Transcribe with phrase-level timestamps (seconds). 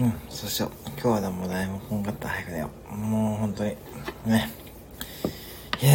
[0.00, 0.70] うん、そうしよう。
[0.90, 2.70] 今日はでもだいぶこんかった早くだよ。
[2.88, 3.70] もう本当に。
[4.26, 4.48] ね。
[5.82, 5.92] いや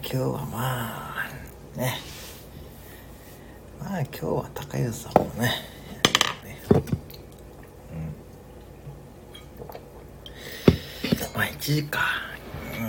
[0.00, 1.26] ー、今日はまあ、
[1.76, 1.98] ね。
[3.80, 5.40] まあ今日は高湯さんもね。
[6.44, 6.62] ね
[7.92, 8.14] うん。
[11.34, 12.00] まあ1時か。
[12.78, 12.86] うん。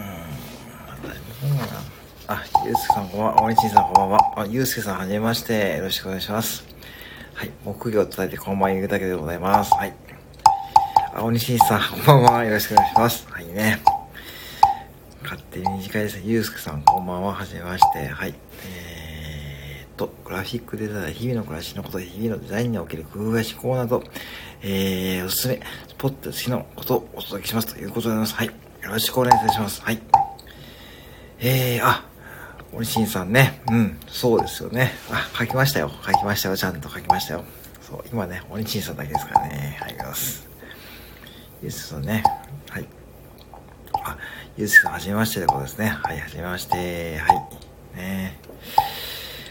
[1.02, 1.18] まだい
[1.50, 1.82] ぶかな。
[2.28, 3.44] あ、ゆうすけさんこんばんは。
[3.44, 4.20] おいちんさんこんばんは。
[4.36, 5.78] あ、ゆうすけさんはじめまして。
[5.78, 6.65] よろしくお願いします。
[7.86, 7.92] はい。
[7.92, 9.72] 木魚を伝えてこんばん言うだけでございます。
[9.76, 9.94] はい。
[11.14, 12.44] 青西さん、こんばんは。
[12.44, 13.28] よろしくお願いします。
[13.30, 13.80] はいね。
[15.22, 16.20] 勝手に短いです。
[16.26, 17.34] ゆうすけさん、こんばんは。
[17.34, 18.08] はじめまして。
[18.08, 18.34] はい。
[18.68, 24.04] えー、っと、グラフィックデザイン、日々の暮らしのこと、日々のデザインにおける工夫や思考など、
[24.64, 28.34] えー、おすすめ、スポット好きのことをお届けしますということでございます。
[28.34, 28.48] はい。
[28.48, 28.54] よ
[28.90, 29.84] ろしくお願いいたします。
[29.84, 30.02] はい。
[31.40, 32.04] えー、あ、
[32.74, 33.62] おりしんさんね。
[33.70, 34.94] うん、そうですよね。
[35.12, 35.92] あ、書きましたよ。
[36.04, 36.58] 書きましたよ。
[36.58, 37.46] ちゃんと書きましたよ。
[37.88, 39.50] そう、今ね、おりしんさんだけですからね。
[39.50, 40.48] はい、ありがとうございます。
[41.62, 42.24] ゆうすけさんね。
[42.72, 42.88] はい。
[44.04, 44.18] あ、
[44.58, 45.90] ゆうすけさん、はじめましてでことですね。
[45.90, 47.20] はい、はじめまして。
[47.20, 47.98] はい。
[47.98, 48.40] ね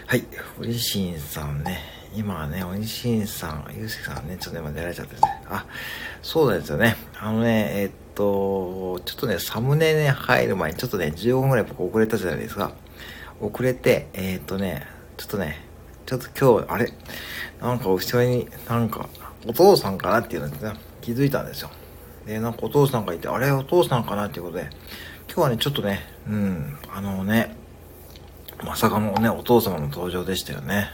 [0.07, 0.25] はい、
[0.59, 1.79] おりしんさんね。
[2.17, 5.21] 今はね、おりしんさん、ゆうすけさんね、ちょっと今出られちゃってね。
[5.49, 5.65] あ、
[6.21, 6.97] そうなんですよね。
[7.17, 12.73] あのね、えー、っと、ちょっとね、サムネね、入る前にちょっとね、15分ぐらい僕遅れたじゃないですか。
[13.41, 14.89] 遅れて、えー、っとね、
[15.19, 15.65] ちょっとね、
[16.05, 16.93] ちょっと今日、あれ
[17.65, 19.09] なんか後ろになんか、
[19.47, 20.55] お父さんかなっていうのに
[21.01, 21.71] 気づいたんですよ。
[22.27, 24.69] で、なんかお父さんがいて、あれお父さんかなっていうことで、
[25.29, 27.57] 今日はね、ちょっとね、うん、あのね、
[28.63, 30.91] まさかのね、お父様の登場でしたよね。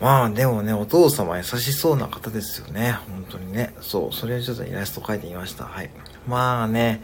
[0.00, 0.06] うん。
[0.06, 2.92] まあでもね、お父様優しそうな方ですよね。
[3.08, 3.74] 本当にね。
[3.82, 5.64] そう、それをちょっとイラスト描いてみました。
[5.64, 5.90] はい。
[6.26, 7.02] まあね、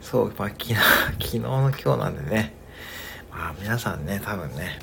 [0.00, 0.74] そう、まあ昨日、
[1.18, 2.54] 昨日の今日なんでね、
[3.32, 4.78] まあ皆さんね、多分ね、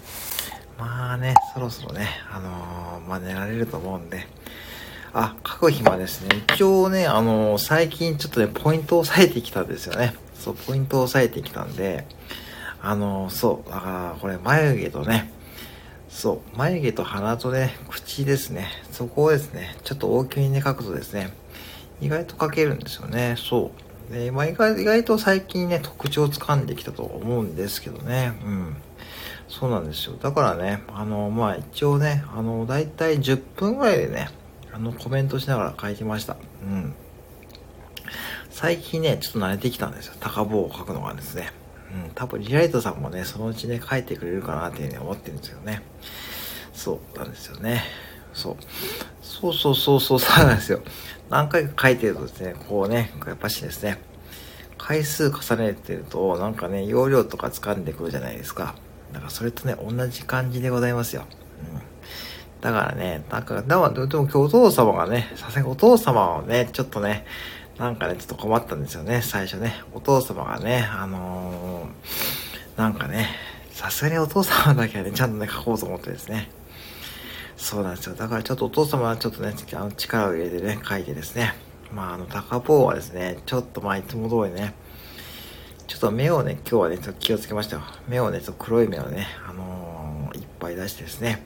[0.80, 4.26] まあね、そろそろね、あのー、まあ寝られると思うんで、
[5.12, 6.44] あ、書く暇ですね。
[6.54, 10.16] 一応ね、あのー、最近ちょっとね、ポイントを押さえてきたんですよね。
[10.36, 12.08] そう、ポイントを押さえてきたんで、
[12.82, 15.34] あのー、そう、だからこれ眉毛とね、
[16.08, 18.68] そう、眉毛と鼻とね、口ですね。
[18.94, 21.32] そこをですね、ちょっと大きめにね、書くとですね、
[22.00, 23.36] 意外と書けるんですよね。
[23.38, 23.72] そ
[24.10, 24.14] う。
[24.14, 28.34] で、まあ、意外意外と最近ね、特徴をつかんできたと思うんですけどね。
[28.46, 28.76] うん。
[29.50, 30.16] そうなんですよ。
[30.22, 34.30] だからね、あの、まあ、一応ね、あの、だいたい10分ぐらいでね、
[34.72, 36.38] あの、コメントしながら書いてました。
[36.64, 36.94] うん。
[38.52, 40.14] 最近ね、ちょっと慣れてきたんですよ。
[40.20, 41.52] 高棒を書くのがですね。
[41.92, 45.82] うん、多分リライトさんもね、そのうちね、書いてくれるかなっていうふうに思ってるんですよね。
[46.74, 47.84] そうなんですよね。
[48.34, 48.58] そう。
[49.22, 50.82] そうそうそうそう、そうなんですよ。
[51.30, 53.98] 何回か書いてるとですね、こうね、やっぱしですね、
[54.78, 58.76] 回数重ねてると、なんかね、容量とか掴んでくるじゃないですか。
[59.14, 61.26] だからそれとね、同じ感じでございますよ。
[61.74, 61.82] うん。
[62.62, 67.26] だからね、なんか、だから、でも今日お父様がね、さすがお父様をね、ちょっとね、
[67.78, 69.74] なんかね、ちょっと困ったんですよね、最初ね。
[69.94, 73.30] お父様がね、あのー、なんかね、
[73.72, 76.50] さすがにお父様だけはね、ちゃんとね、書こうと思ってですね。
[77.56, 78.16] そうなんですよ。
[78.16, 81.54] だからちょっとお父様はちょっとね、あの力を入れてね、書いてですね。
[81.94, 84.74] まあ、あの、高坊はですね、ちょっとまあ、いつも通りね、
[85.90, 87.82] ちょっと目をね、今日はね、ちょっと気をつけましたよ。
[88.08, 91.44] 目をね、ちょっと黒い目をね、あのー、いっぱい出してですね、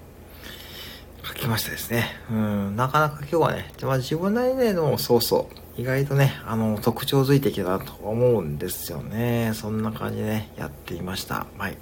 [1.26, 2.10] 書きましたですね。
[2.30, 9.54] うん、なかなか今日はね、まあ、自分なりでの、そうそう、意外とね、あの、特徴づいてきたなと思うんですよね。
[9.54, 11.48] そんな感じでね、やっていました。
[11.58, 11.78] はい。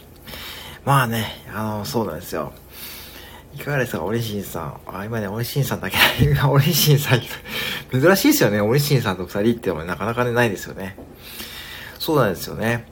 [0.86, 2.54] まあね、あの、そうなんですよ。
[3.56, 4.82] いかがですか、オリシンさん。
[4.86, 5.98] あ、今ね、オリシンさんだけ、
[6.48, 7.22] オリシンさん、
[7.92, 8.62] 珍しいですよね。
[8.62, 10.96] オリシンさんと二人ってもなかなかね、ないですよね。
[12.02, 12.88] そうなんですよね。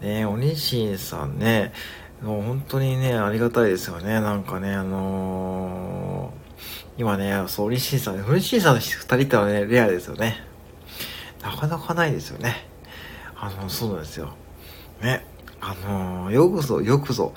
[0.00, 1.72] ねオリシンさんね、
[2.20, 4.20] もう本当にね、ありがたいですよね。
[4.20, 10.44] なんかね、あのー、今ね、そう、オリシンさん、オリシンさんの二人ってのはね、レアですよね。
[11.40, 12.66] なかなかないですよね。
[13.36, 14.34] あの、そうなんですよ。
[15.00, 15.24] ね。
[15.60, 17.32] あのー、よくぞ、よくぞ、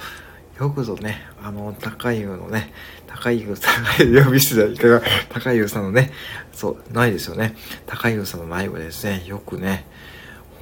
[0.60, 2.74] よくぞね、あの、高い湯のね、
[3.06, 6.12] 高い湯さんが呼び捨ていかが、高湯さんのね、
[6.54, 7.56] そう、ないですよね。
[7.86, 9.86] 高い湯さんの内部ですね、よくね、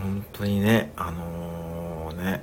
[0.01, 2.41] 本当にね、あのー、ね、やっ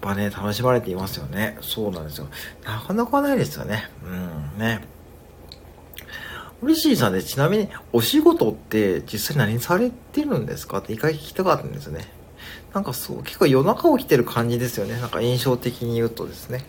[0.00, 1.58] ぱね、楽しまれていますよね。
[1.60, 2.28] そうなんですよ。
[2.64, 3.88] なかなかないですよね。
[4.04, 4.08] う
[4.56, 4.80] ん、ね。
[6.60, 12.10] オリシーさんでちなみにお仕事って実際何されてるんですかって一回聞きたかったんですよね。
[12.74, 15.00] なんかそう、結構夜中起きてる感じですよね。
[15.00, 16.64] なんか印象的に言うとですね。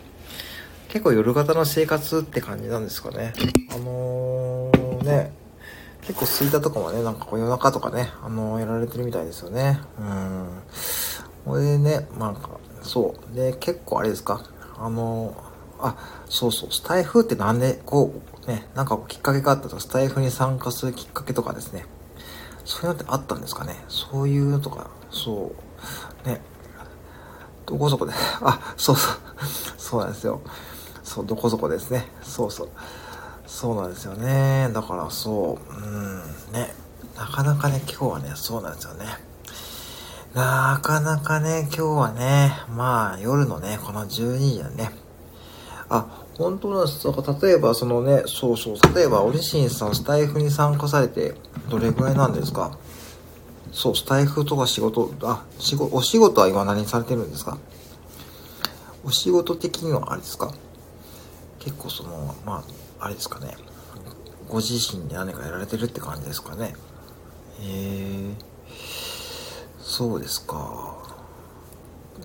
[0.88, 3.32] 結構夜型の生活って感じなんですかね。
[3.70, 5.32] あのー、ね、
[6.02, 9.80] 結構吹田とかもね、なんかこう夜中とかね、あのー、やられてるみたいですよね。
[9.98, 10.62] うん。
[11.44, 12.50] これでね、なんか、
[12.82, 13.34] そう。
[13.34, 14.42] で、結構あれですか、
[14.78, 15.34] あのー、
[15.80, 15.96] あ、
[16.28, 18.14] そうそう、スタイフってなんで、こ
[18.44, 21.84] う、ね、なんかきっかけがあったと、スタイフに参加するきっかけとかですね。
[22.64, 23.76] そういうのってあったんですかね。
[23.88, 25.52] そういうのとか、そ
[26.24, 26.40] う、ね、
[27.66, 29.16] どこそこで、あ、そうそう、
[29.78, 30.40] そうなんですよ。
[31.02, 32.06] そう、どこそこですね。
[32.22, 32.68] そうそう。
[33.52, 34.70] そうなんですよね。
[34.72, 36.18] だからそう、うん、
[36.52, 36.72] ね。
[37.16, 39.06] なかなかね、今日はね、そうなんですよね。
[40.34, 44.92] なかなかね、今日はね、まあ夜のね、この12時だね。
[45.88, 47.38] あ、本当なんですか。
[47.42, 51.34] 例えばそのね、そうそう、例えばオリシンさんスタイフに参加されて
[51.68, 52.78] どれぐらいなんですか？
[53.72, 57.58] そう、スタイフとか仕事、あ、仕事、お仕事は今何されてるんですか？
[59.04, 60.54] お仕事的にはあれですか？
[61.58, 62.64] 結構その、まあ、
[63.00, 63.56] あれですかね。
[64.48, 66.74] ご自身で何かやられてるって感じですかね。
[67.62, 68.34] へえ
[69.80, 70.96] そうですか。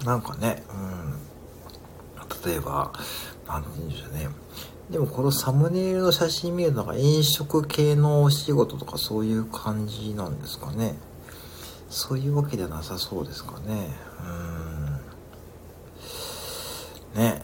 [0.04, 2.46] なんかね、うん。
[2.46, 2.94] 例えば、
[3.48, 4.30] なんて言うんでしょうね。
[4.90, 10.96] でもこのサムネイルの写真見るとなんか飲食系のお仕事とかそういう感じなんですかね。
[11.90, 13.90] そういうわけではなさそうですかね。
[17.16, 17.22] うん。
[17.22, 17.44] ね。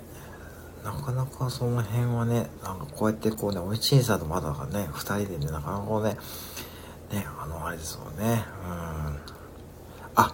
[0.84, 6.18] なかなかその辺はね、なんかこうやってこうね、おいちんさんとまだね、二人でね、なかなかね、
[7.12, 8.44] ね、あの、あれですもんね。
[8.66, 9.20] うん。
[10.16, 10.34] あ、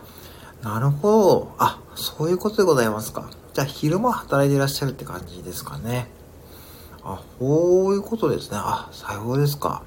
[0.61, 1.55] なるほど。
[1.57, 3.29] あ、そういうことでございますか。
[3.53, 6.07] じゃあ、昼間働いていらっしゃるって感じですかね。
[7.03, 8.57] あ、こういうことですね。
[8.59, 9.81] あ、さようですか。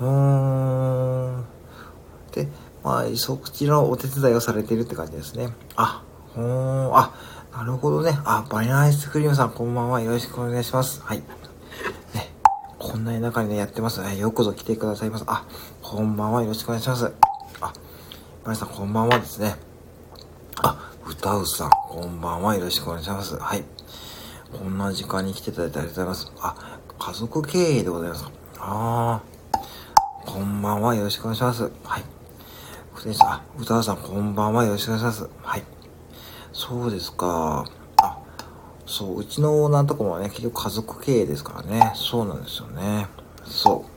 [0.00, 1.44] うーん。
[2.32, 2.48] で、
[2.84, 5.48] まあ、そちらのお手伝いをされているって感じですね。
[5.76, 6.02] あ、
[6.34, 7.14] ほーん、あ、
[7.52, 8.18] なるほどね。
[8.24, 10.00] あ、バニラアイスクリームさん、こんばんは。
[10.00, 11.02] よろしくお願いします。
[11.02, 11.18] はい。
[11.18, 11.24] ね、
[12.78, 14.16] こんな中にね、やってますね。
[14.18, 15.24] ようこそ来てくださいます。
[15.26, 15.44] あ、
[15.82, 16.42] こんばんは。
[16.42, 17.12] よろしくお願いします。
[17.60, 17.72] あ、
[18.44, 19.56] バニさん、こんばんはですね。
[20.62, 22.54] あ、歌うさん、こんばんは。
[22.54, 23.36] よろしくお願いします。
[23.36, 23.64] はい。
[24.56, 26.32] こんな時間に来ていただいてありがとうございます。
[26.40, 28.26] あ、家族経営でございます。
[28.58, 30.32] あー。
[30.32, 30.94] こんばんは。
[30.94, 31.62] よろしくお願いします。
[31.84, 32.04] はい。
[33.20, 34.64] あ、歌うさん、こんばんは。
[34.64, 35.28] よろしくお願いします。
[35.42, 35.79] はい。
[36.52, 37.64] そうですか。
[38.02, 38.18] あ、
[38.86, 41.92] そう、うちのオーナーとかもね、結局家族経営ですからね。
[41.94, 43.06] そうなんですよね。
[43.44, 43.90] そう。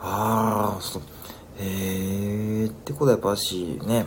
[0.00, 1.02] ああ、そう。
[1.60, 4.06] えー、ってことはやっぱし、ね、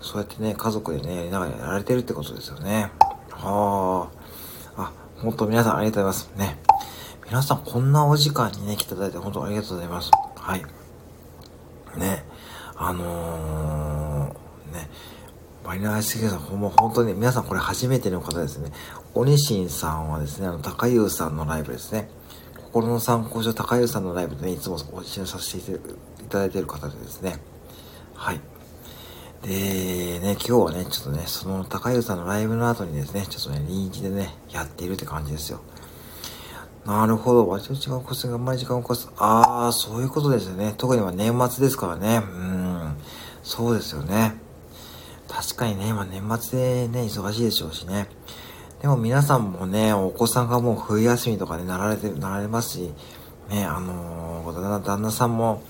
[0.00, 2.90] そうやってね、家族でね、やりながらやられてるってことですよね。
[3.30, 4.08] は
[4.76, 4.82] あ。
[4.82, 6.30] あ、本当皆さんありがとうございます。
[6.36, 6.58] ね。
[7.26, 10.10] 皆さんこんなお時間にね、来ていただいて本当ありがとうございます。
[10.36, 10.64] はい。
[11.98, 12.24] ね。
[12.76, 14.88] あのー、ね。
[15.68, 18.72] バニラアイスケーさん、ほんま本当に皆さんこれ初めての方ですね。
[19.12, 22.08] おにしんさんはですね、あの、高優さんのライブですね。
[22.56, 25.78] 心の参考書高優さんのライブでね、いつもお一緒にさせてい
[26.30, 27.36] ただいている方でですね。
[28.14, 28.40] はい。
[29.42, 35.60] で、ね、今日はね、ちょっとね、その高優さんのライブの後にですね、ちょっとね、臨時でね、やっているって感じですよ。
[36.86, 37.46] なるほど。
[37.46, 39.10] 割と時間を起こすがあんまり時間を起こす。
[39.18, 40.72] ああ、そういうことですよね。
[40.78, 42.22] 特には年末ですからね。
[42.22, 42.96] うん。
[43.42, 44.47] そうですよね。
[45.28, 48.08] 確かにね、今年末でね、忙しいでしょうしね。
[48.80, 52.92] でも皆さんもね、お子さんがもう冬休みとかになられて、なられますし、
[53.48, 55.62] ね、あのー、旦那さんも、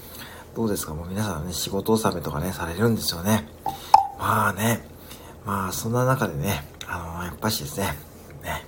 [0.54, 0.94] どうですか？
[0.94, 3.48] もう皆さんね、仕事納めとかね、されるんですよね。
[4.18, 4.86] まあね、
[5.46, 7.96] まあそんな中でね、あのー、やっぱしですね、
[8.42, 8.64] ね、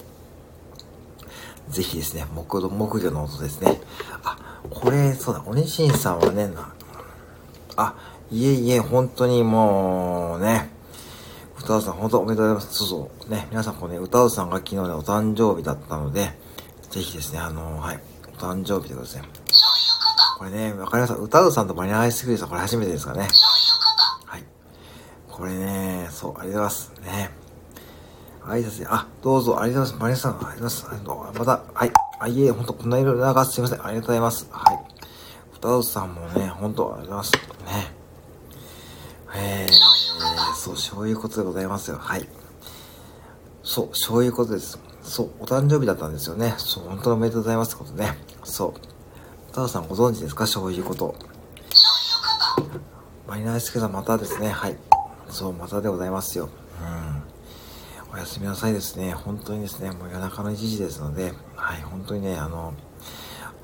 [1.68, 3.80] ぜひですね、木木魚の音ですね。
[4.22, 4.36] あ、
[4.70, 6.50] これ、そうだ、おにしんさんはね、
[7.76, 7.94] あ、
[8.30, 10.70] いえいえ、本当にもうね、
[11.62, 12.78] 歌うさん、本当おめでとうございます。
[12.78, 13.30] そうそう。
[13.30, 16.32] ね、皆さんこうね、歌うさんが昨日ね、お誕生日だったので、
[16.90, 19.40] ぜひですね、あのー、はい、お誕生日でございます。
[20.38, 23.28] これね、わかります歌うさんとバニラアイスクリームさん、これ初めてですかね。
[24.24, 24.44] はい。
[25.28, 26.92] これね、そう、ありがとうございます。
[27.02, 27.30] ね。
[28.46, 30.00] 挨拶で、あ、どうぞ、ありがとうございます。
[30.00, 30.86] バニラさん、ありがとうございます。
[30.90, 31.92] あの、また、はい。
[32.20, 33.86] あ、いえ、ほんと、こんないろいろ長すいません。
[33.86, 34.48] ありがとうございます。
[34.50, 34.78] はい。
[35.56, 37.76] 歌うさんもね、ほんと、ありがとうございます。
[37.76, 38.00] ね。
[39.36, 39.99] えー、
[40.56, 41.98] そう、そういうことでございますよ。
[41.98, 42.28] はい。
[43.62, 44.78] そう、そういうことです。
[45.02, 46.54] そう、お誕生日だったんですよね。
[46.58, 48.16] そう、本当におめでとうございますってことね。
[48.44, 49.52] そう。
[49.52, 50.46] タオさんご存知ですか？
[50.46, 51.14] そういうこと。
[51.72, 52.80] そういうこと
[53.26, 54.48] マイナースケさんまたですね。
[54.50, 54.76] はい。
[55.28, 56.48] そう、またでございますよ。
[56.80, 58.14] うん。
[58.14, 59.12] おやすみなさいですね。
[59.12, 62.74] 本当にですね、もう夜中の1時ですので、はい、本当にね、あの、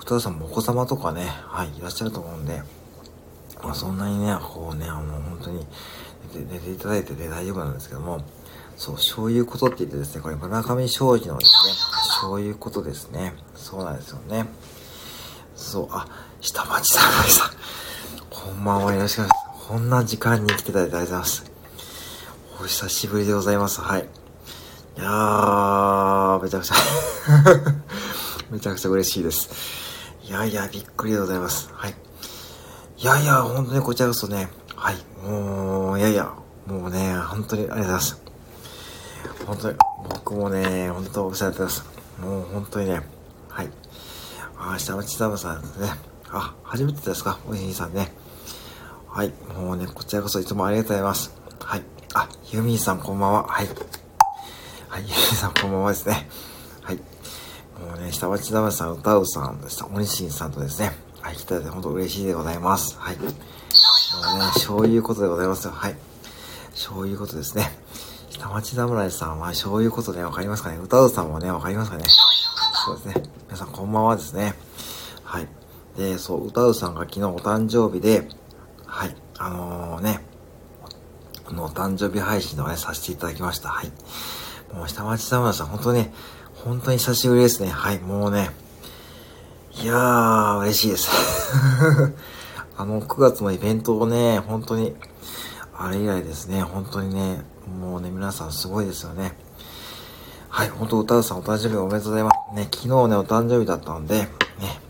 [0.00, 2.62] 歌さんもお子様とかね、はい、いらっしゃると思うんで、
[3.62, 5.66] まあ、そんなにね、こうね、あの、本当に
[6.34, 8.22] 寝ていただいてね、大丈夫なんですけども、
[8.76, 11.72] そう、そういうことって言ってですね、これ村上正治のですね、
[12.20, 13.34] そういうことですね。
[13.54, 14.46] そうなんですよね。
[15.54, 16.06] そう、あ、
[16.40, 17.50] 下町さんさん。
[18.28, 19.68] こんばんは、よろしくお願いします。
[19.68, 21.52] こんな時間に来ていただいてありがとうございます。
[22.60, 23.80] お久しぶりでございます。
[23.80, 24.08] はい。
[24.98, 26.74] いやー、めちゃくちゃ
[28.50, 29.50] めちゃくちゃ嬉しいです。
[30.24, 31.68] いやいや、びっくりでございます。
[31.72, 31.94] はい。
[32.98, 34.48] いやいや、本当にこちらこそね、
[34.86, 35.04] はい。
[35.28, 36.32] もう、いやいや、
[36.64, 38.22] もうね、本当にありがとうございます。
[39.44, 39.78] 本当に、
[40.10, 41.84] 僕もね、本当お世話になってます。
[42.20, 43.02] もう本当にね、
[43.48, 43.70] はい。
[44.56, 45.90] あ、下町サムさんですね。
[46.30, 47.36] あ、初めてですか？
[47.50, 48.12] おいしいさんね。
[49.08, 49.32] はい。
[49.58, 51.34] もうね、こちらこそいつもありがとうございます。
[51.58, 51.82] はい。
[52.14, 53.42] あ、ユミさんこんばんは。
[53.48, 53.66] はい。
[54.88, 56.28] はい、ユミさんこんばんはですね。
[56.82, 56.96] はい。
[56.96, 59.88] もうね、下町サムさん、歌うさんでした。
[59.88, 60.92] おにしんさんとですね。
[61.22, 62.96] はい、来たので本当嬉しいでございます。
[63.00, 63.18] はい。
[64.34, 65.72] ね、そういうことでございますよ。
[65.72, 65.96] はい。
[66.74, 67.78] そういうことですね。
[68.30, 70.78] 下町侍さんはそういうことね、わかりますかね？
[70.78, 72.04] 歌うさんもね、わかりますかね？
[72.84, 73.22] そうですね。
[73.46, 74.54] 皆さんこんばんはですね。
[75.24, 75.48] はい。
[75.96, 78.28] で、そう、歌うさんが昨日お誕生日で、
[78.84, 80.20] はい、あのー、ね、
[81.46, 83.70] このお誕生日配信をね、させていただきました。
[83.70, 83.92] はい。
[84.74, 86.12] もう下町侍さん、本当にね、
[86.64, 87.70] 本当に久しぶりですね。
[87.70, 88.50] はい、もうね、
[89.82, 91.08] いやー、嬉しいです。
[92.78, 94.94] あの、9月のイベントをね、本当に、
[95.76, 97.42] あれ以来ですね、本当にね、
[97.80, 99.32] もうね、皆さんすごいですよね。
[100.48, 102.54] はい、本当歌うさんお誕生日おめでとうございます。
[102.54, 104.28] ね、昨日ね、お誕生日だったので、ね、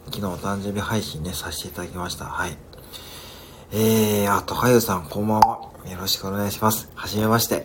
[0.07, 2.25] 昨日お誕生日配信ね、させていただきました。
[2.27, 2.57] はい。
[3.73, 5.71] えー、あ、高湯さん、こんばんは。
[5.91, 6.89] よろしくお願いします。
[6.95, 7.55] はじめまして。
[7.55, 7.65] はい、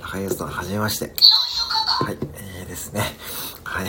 [0.00, 1.06] 高湯さん、はじめまして。
[1.06, 3.02] はい、えーですね。
[3.64, 3.88] はい。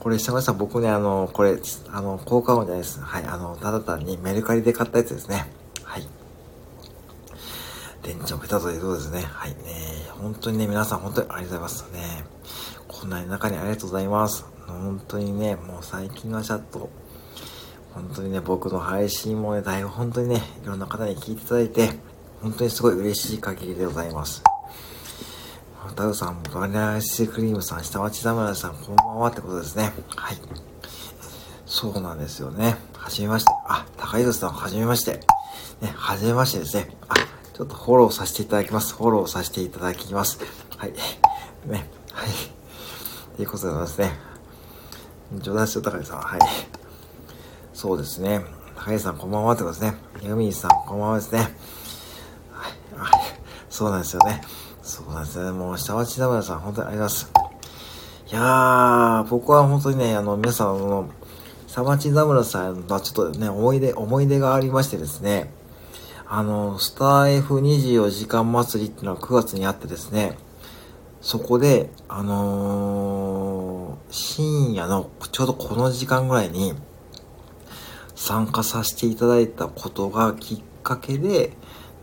[0.00, 1.58] これ、下村さん、僕ね、あの、これ、
[1.92, 3.00] あの、効果音じゃないです。
[3.00, 5.46] はい、あの、ただ単にメルカリで買ったやつですね。
[5.84, 6.08] はい。
[8.02, 9.20] 電池をペタというとですね。
[9.20, 9.50] はい。
[9.50, 9.56] ね
[10.18, 12.24] 本当にね、皆さん本当にありがとうございますね。
[12.88, 14.46] こんなに中にありがとうございます。
[14.66, 16.88] 本当にね、もう最近はちょっと、
[17.92, 21.90] 本当にね、僕の配信もね、だいぶ本当にね、いろんな方に聞いていただいて、
[22.40, 24.42] 本当にすごい嬉しい限りでございます。
[25.96, 29.92] タウさん、バニラアイスクリームさん、下町侍さん、こんばんはってことですね。
[30.16, 30.38] はい。
[31.66, 32.76] そうなんですよね。
[32.94, 33.52] はじめまして。
[33.66, 35.20] あ、高井戸さん、はじめまして。
[35.80, 36.96] ね、はじめましてですね。
[37.08, 37.14] あ、
[37.54, 38.94] ちょっとフォローさせていただきます。
[38.94, 40.38] フォローさせていただきます。
[40.76, 40.92] はい。
[41.66, 42.30] ね、はい。
[43.36, 44.18] ということでございますね。
[45.38, 46.20] 冗談しよ、高井さん。
[46.20, 46.40] はい。
[47.72, 48.44] そうですね。
[48.76, 49.96] 高井さん、こんばんはってことですね。
[50.22, 51.38] ユミーさん、こんばんはですね。
[52.52, 53.10] はい。
[53.70, 54.42] そうなんですよね。
[54.82, 55.50] そうなんですね。
[55.52, 57.50] もう、下町田村さん、本当にありがとうございます。
[58.30, 61.10] いやー、僕は本当にね、あの、皆さん、あの、
[61.66, 65.52] 下町田村さんはちょっとね、思い出、思い出がありましてですね、
[66.26, 70.38] あの、スター F24 時間祭りっていうのは9月にあってですね、
[71.20, 76.74] そこで、あのー、深夜のちょうどこの時間ぐらいに
[78.14, 81.52] 参加させていただいたことがきっかけで、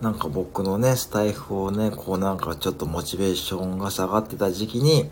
[0.01, 5.09] なんか僕のね、スタイフをね、こうなんかちょっとモチベーションが下がってた時期に、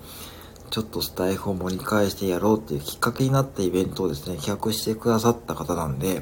[0.69, 6.21] ちょっとスタイフを盛り返してやろうっていうきっかけになったイベントをですね、企画してくださった方なんで、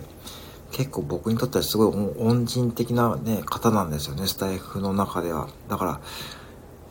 [0.71, 5.49] 結構僕にとってはすごい恩人的なね、方なんですよね、スタイフの中では。
[5.69, 6.01] だから、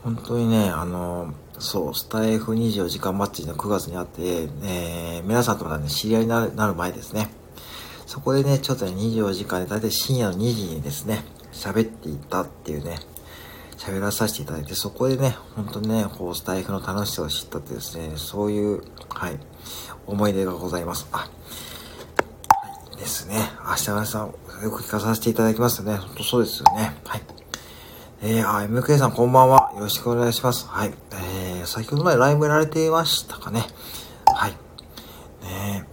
[0.03, 7.29] 本当にね、あの、そう、スタイフ24時間マッチの9月にあって、えー、皆さんとかね、知り合いになる前ですね。
[8.05, 12.99] そこでね、ちょっとね、24時間で、だいたい深夜の2時にですね、喋っていたっていうね、
[13.77, 19.39] 喋らさせていただいて、そこでね、本当にね、こう、スタイフの楽しさを知ったってですね、そういう、はい、
[20.07, 21.07] 思い出がございます。
[21.11, 21.29] あ、
[22.97, 23.35] ですね。
[23.65, 24.27] 明日皆さん、
[24.63, 25.97] よく聞かさせていただきますね。
[25.97, 26.95] 本当そうですよね。
[27.05, 27.21] はい。
[28.21, 29.71] えー、あ、MK さんこんばんは。
[29.75, 30.65] よろしくお願いします。
[30.69, 30.93] はい。
[31.11, 33.65] えー、先ほどまでライブやられていましたかね。
[34.27, 34.51] はい。
[35.43, 35.85] ね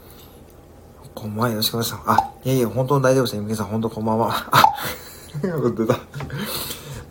[1.14, 1.48] こんばんは。
[1.50, 2.04] よろしくお願いします。
[2.06, 3.36] あ、いやいや、本当に大丈夫です。
[3.36, 4.30] MK さん、本当こんばんは。
[4.52, 4.64] あ、
[5.40, 5.94] 出た。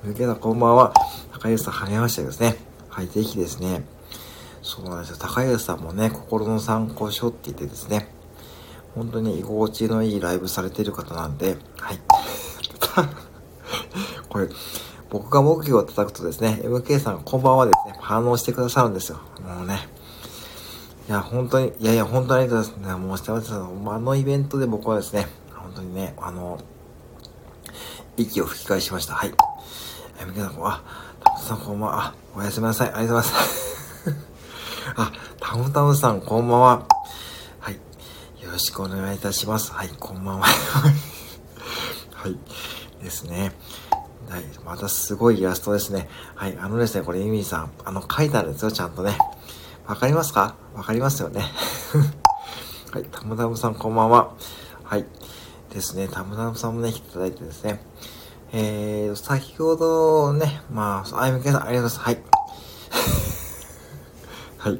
[0.04, 0.94] MK さんこんばんは。
[1.32, 2.58] 高安さん、はめましたですね。
[2.90, 3.86] はい、ぜひですね。
[4.62, 5.18] そうなんですよ。
[5.18, 8.14] 高安さんもね、心の参考書って言ってですね。
[8.94, 12.00] 本当に居心地のいいライブされてる方なんで、はい。
[14.28, 14.50] これ、
[15.10, 19.20] 僕が目標を叩くとですね、MK さんこんばんはですね、反応してくださるんですよ。
[19.42, 19.88] もうね。
[21.08, 23.00] いや、本当に、いやいや、本当にありがとうございます。
[23.00, 23.58] もうしてますあ
[24.00, 26.60] のイベントで僕はですね、本当にね、あの、
[28.22, 29.14] 息を吹き返しました。
[29.14, 29.34] はい。
[30.20, 30.84] MK さん、あ、
[31.24, 32.06] タムさんこんばんは。
[32.08, 32.90] あ、おやすみなさい。
[32.90, 33.70] ありがとうございます。
[34.96, 36.88] あ、タムタムさんこんばんは。
[37.60, 37.76] はい
[38.44, 39.72] よろしくお願いいたします。
[39.72, 40.46] はい、こんばんは。
[42.14, 42.38] はい、
[43.02, 43.54] ですね。
[44.30, 46.10] はい、またすごいイラストですね。
[46.36, 49.18] はい、あのですね、これ、ユミさん、あの、書いてあるんですよ、ちゃんとね。
[49.88, 50.56] わかりますか？
[50.76, 51.46] わかりますよね。
[52.92, 54.32] はい、たむたむさん、こんばんは。
[54.84, 55.06] はい、
[55.72, 57.89] ですね、たむたむさんもね、来ていただいてですね。
[58.52, 62.00] えー、先ほどね、まあ、あゆみけさん、ありがとうございます。
[62.00, 62.24] はい。
[64.58, 64.74] はい。
[64.74, 64.78] っ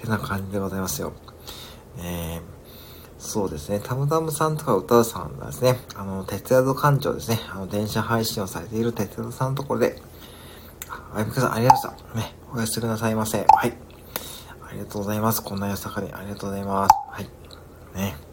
[0.00, 1.12] てな感じでございますよ。
[1.98, 2.42] えー、
[3.18, 3.78] そうですね。
[3.78, 10.02] たむたむさんとか歌うさんがですね、あの、鉄宿館長ですね、あの、電車配信をされている鉄宿さんのところで、
[11.14, 12.18] あゆみかさん、ありがとうございました。
[12.18, 13.46] ね、おやすみなさいませ。
[13.48, 13.76] はい。
[14.68, 15.42] ありがとうございます。
[15.42, 16.90] こんな夜中にありがとうございます。
[17.10, 17.28] はい。
[17.94, 18.31] ね。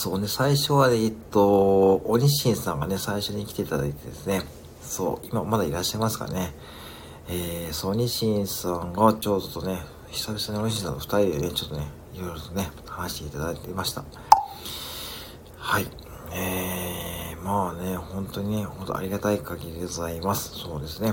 [0.00, 4.40] そうね、最初は、えっと、おにしんさんがね、最初に来ていただいてですね、
[4.80, 6.54] そう、今まだいらっしゃいますかね。
[7.28, 14.02] えー、そう、おにしんさんがちょうどとね、久々におにしんさんと二人でね、ちょっとね、いろいろとね、話していただいていました。
[15.58, 15.86] はい。
[16.32, 20.58] えー、まあね、本当にね、本当ありがたい限りでございます。
[20.58, 21.12] そうですね。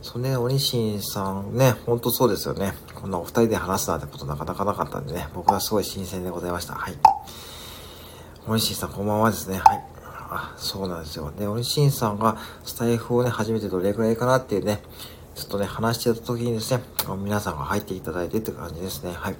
[0.00, 2.74] それね、おにしんさんね、ほんとそうですよね。
[2.94, 6.74] こんなお二人で話すなんてことなかなかなかったんでね、僕はすごい新鮮でございました。
[6.74, 7.11] はい。
[8.44, 9.58] おにしんさんこんばんはですね。
[9.58, 9.84] はい。
[10.04, 11.30] あ、そうなんですよ。
[11.38, 14.82] で、おにしんさんがスタイフをね、初めてどれくらいかなっていうね、
[15.36, 16.82] ちょっとね、話してた時にですね、
[17.18, 19.12] 皆さんが入っていただいてって感じですね。
[19.12, 19.36] はい。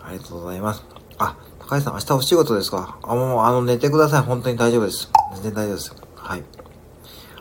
[0.00, 0.84] ありがとうございます。
[1.18, 2.98] あ、高橋さん、明日お仕事ですか？
[3.02, 4.20] あ、もう、あの、寝てください。
[4.22, 5.10] 本当に大丈夫です。
[5.34, 5.94] 全然大丈夫です。
[6.14, 6.44] はい。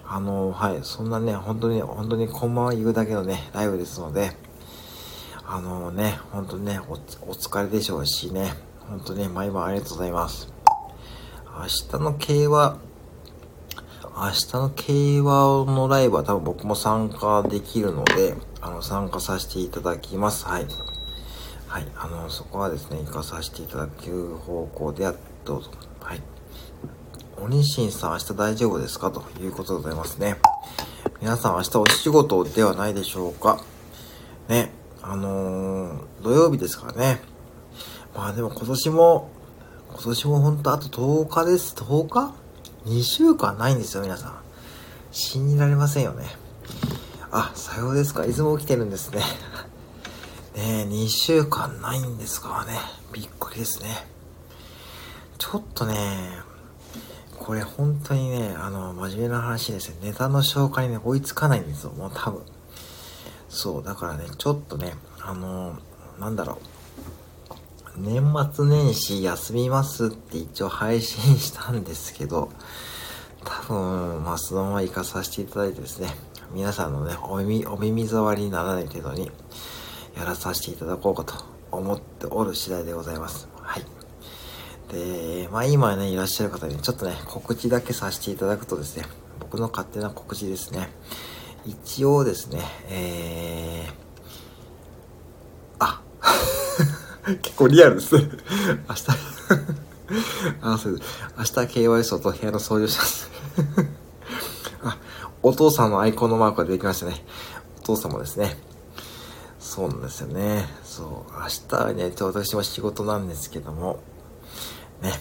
[0.08, 4.32] あの、はい、そんなね、本当に、本当にこんばんは言うだけのね、ライブですので、
[5.46, 6.98] あのね、本当にねお、お
[7.36, 8.54] 疲れでしょうしね、
[8.90, 10.52] 本当に毎晩ありがとうございます。
[11.62, 12.80] 明日の競馬、
[14.16, 15.32] 明日の競馬
[15.72, 20.48] のライブは多分僕も参加できるので、あの、参加させていただきます。
[20.48, 20.66] はい。
[21.68, 21.88] はい。
[21.96, 25.14] あの、そこはですね、行かさせていただく方向でや、
[25.46, 25.70] どうぞ。
[26.00, 26.22] はい。
[27.40, 29.12] おにしんさん明日大丈夫ですか？
[29.12, 30.38] ということでございますね。
[31.22, 33.64] 皆さん明日お仕事ではないでしょうか？
[34.50, 34.72] ね、
[35.04, 37.22] あのー、土曜日ですからね。
[38.16, 39.30] まあでも今年も、
[39.94, 41.76] 今年もほんとあと10日です。
[41.76, 42.34] 10日
[42.86, 44.42] ?2 週間ないんですよ、皆さん。
[45.12, 46.26] 信じられませんよね。
[47.30, 48.26] あ、さようですか。
[48.26, 49.22] いつも起きてるんですね。
[50.56, 52.80] ねえ、2週間ないんですからね。
[53.12, 54.08] びっくりですね。
[55.38, 56.40] ちょっとね、
[57.38, 59.98] これ本当にね、あの、真面目な話ですね。
[60.04, 61.92] ネタの消化にね、追いつかないんですよ。
[61.92, 62.42] もう多分。
[63.50, 65.76] そう、だからね、ちょっとね、あの、
[66.20, 66.81] なんだろう。
[67.98, 72.52] 年末年始休みますって一応配信したんですけど、
[73.44, 76.10] 多分、まあ、そのまま行かさせていただいてですね、
[76.54, 79.32] 皆さんのね、お耳、お耳障りにならない程度に、
[80.18, 81.34] やらさせていただこうかと
[81.72, 83.48] 思っておる次第でございます。
[83.62, 83.86] はい。
[84.92, 89.06] で、まあ今ね、いらっしゃる方にちょっとね、告知だけさせていただくとですね、
[89.40, 90.90] 僕の勝手な告知ですね。
[91.66, 93.94] 一応ですね、えー、
[95.80, 96.02] あ、
[97.42, 98.30] 結構リアルですね。
[98.90, 99.08] 明日
[100.62, 101.10] あ、そうです。
[101.38, 103.30] 明日 KYS と部屋の掃除をします
[104.84, 104.98] あ、
[105.44, 107.24] お父さんのアイコンのマークが出てきましたね。
[107.80, 108.58] お父様ですね。
[109.60, 110.68] そうなんですよね。
[110.84, 111.08] そう。
[111.40, 114.00] 明日はね、私も仕事なんですけども、
[115.02, 115.14] ね。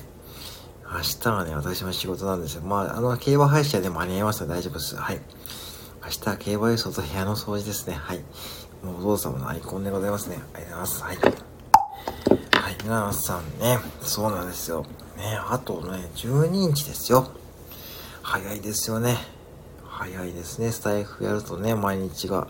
[0.92, 2.62] 明日はね、私も仕事なんですよ。
[2.62, 4.96] まあ、あの、競馬配信で間に合いますので大丈夫です。
[4.96, 5.20] はい。
[6.02, 7.94] 明日は競馬輸送と部屋の掃除ですね。
[7.94, 8.24] はい。
[8.82, 10.38] もうお父様のアイコンでございますね。
[10.54, 11.28] ありがとうございます。
[11.28, 11.49] はい。
[12.52, 14.84] はい、皆さんね、そうなんですよ。
[15.16, 17.30] ね、あとね、12日ですよ。
[18.22, 19.16] 早いですよね。
[19.84, 20.70] 早いですね。
[20.70, 22.46] スタイフやるとね、毎日が。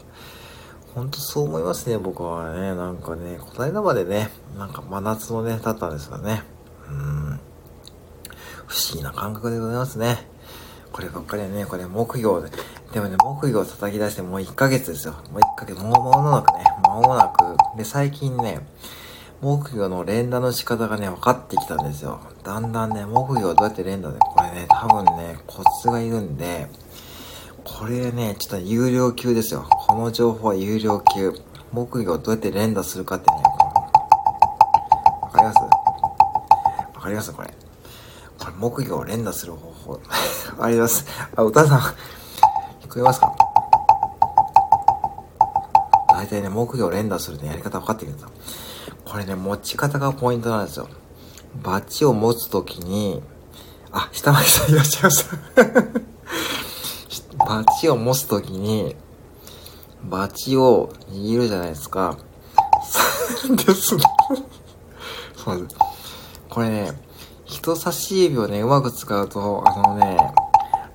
[0.94, 2.74] ほんとそう思いますね、僕はね。
[2.74, 6.42] なんかね、この間までね、なんか真夏のね、だったんですよね。
[6.88, 7.40] うん。
[8.66, 10.28] 不思議な感覚でございますね。
[10.92, 12.50] こればっかりはね、これ木魚で。
[12.92, 15.14] でもね、木魚を叩き出してもう1ヶ月ですよ。
[15.32, 17.78] もう1ヶ月、もう間もなくね、間もなく。
[17.78, 18.60] で、最近ね、
[19.40, 22.20] 木魚の連打の仕方がね、分かってきたんですよ。
[22.44, 26.68] だんだんね、木魚をどうやって連打で、これね、多分ね、コツがいるんで、
[27.64, 29.66] これね、ちょっと有料級ですよ。
[29.86, 31.32] この情報は有料級。
[31.72, 33.36] 木魚をどうやって連打するかってね、
[35.22, 35.58] わかります？
[35.58, 35.70] わ
[37.00, 37.48] かりますこれ。
[38.38, 40.00] これ、木魚を連打する方法。
[40.60, 41.06] あります？
[41.34, 43.34] あ、歌さん、聞こえますか？
[46.08, 48.30] 大体ね、木魚を連打するね、やり方分かってくるんですよ。
[49.10, 50.88] これね、持ち方がポイントなんですよ。
[51.64, 53.20] バチを持つときに、
[53.90, 55.24] あ、下巻さんいらっしゃいまし
[55.56, 55.64] た
[57.44, 58.94] バチを持つときに、
[60.04, 62.18] バチを握るじゃないですか。
[63.66, 64.04] ですね
[65.36, 65.76] そうです。
[66.48, 66.92] これね、
[67.46, 70.18] 人差し指をね、うまく使うと、あのね、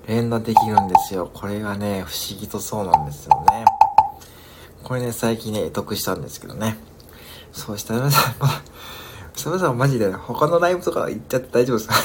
[0.08, 1.30] 連打できるんですよ。
[1.34, 3.66] これがね、不思議とそうなんですよね。
[4.86, 6.78] これね、最近ね、得したんですけどね。
[7.56, 8.62] そうしたら、さん、まあ、
[9.34, 11.96] それさんマジで、他のライブとか行っちゃって大丈夫ですか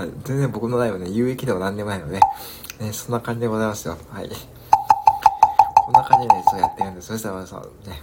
[0.00, 0.10] はい。
[0.24, 2.20] 全然僕のライブね、有益でも何でもないので、
[2.80, 3.98] ね、そんな感じでございますよ。
[4.10, 4.30] はい。
[5.84, 7.08] こんな感じでね、そうやってるんです。
[7.08, 8.00] そしたらさ、ね、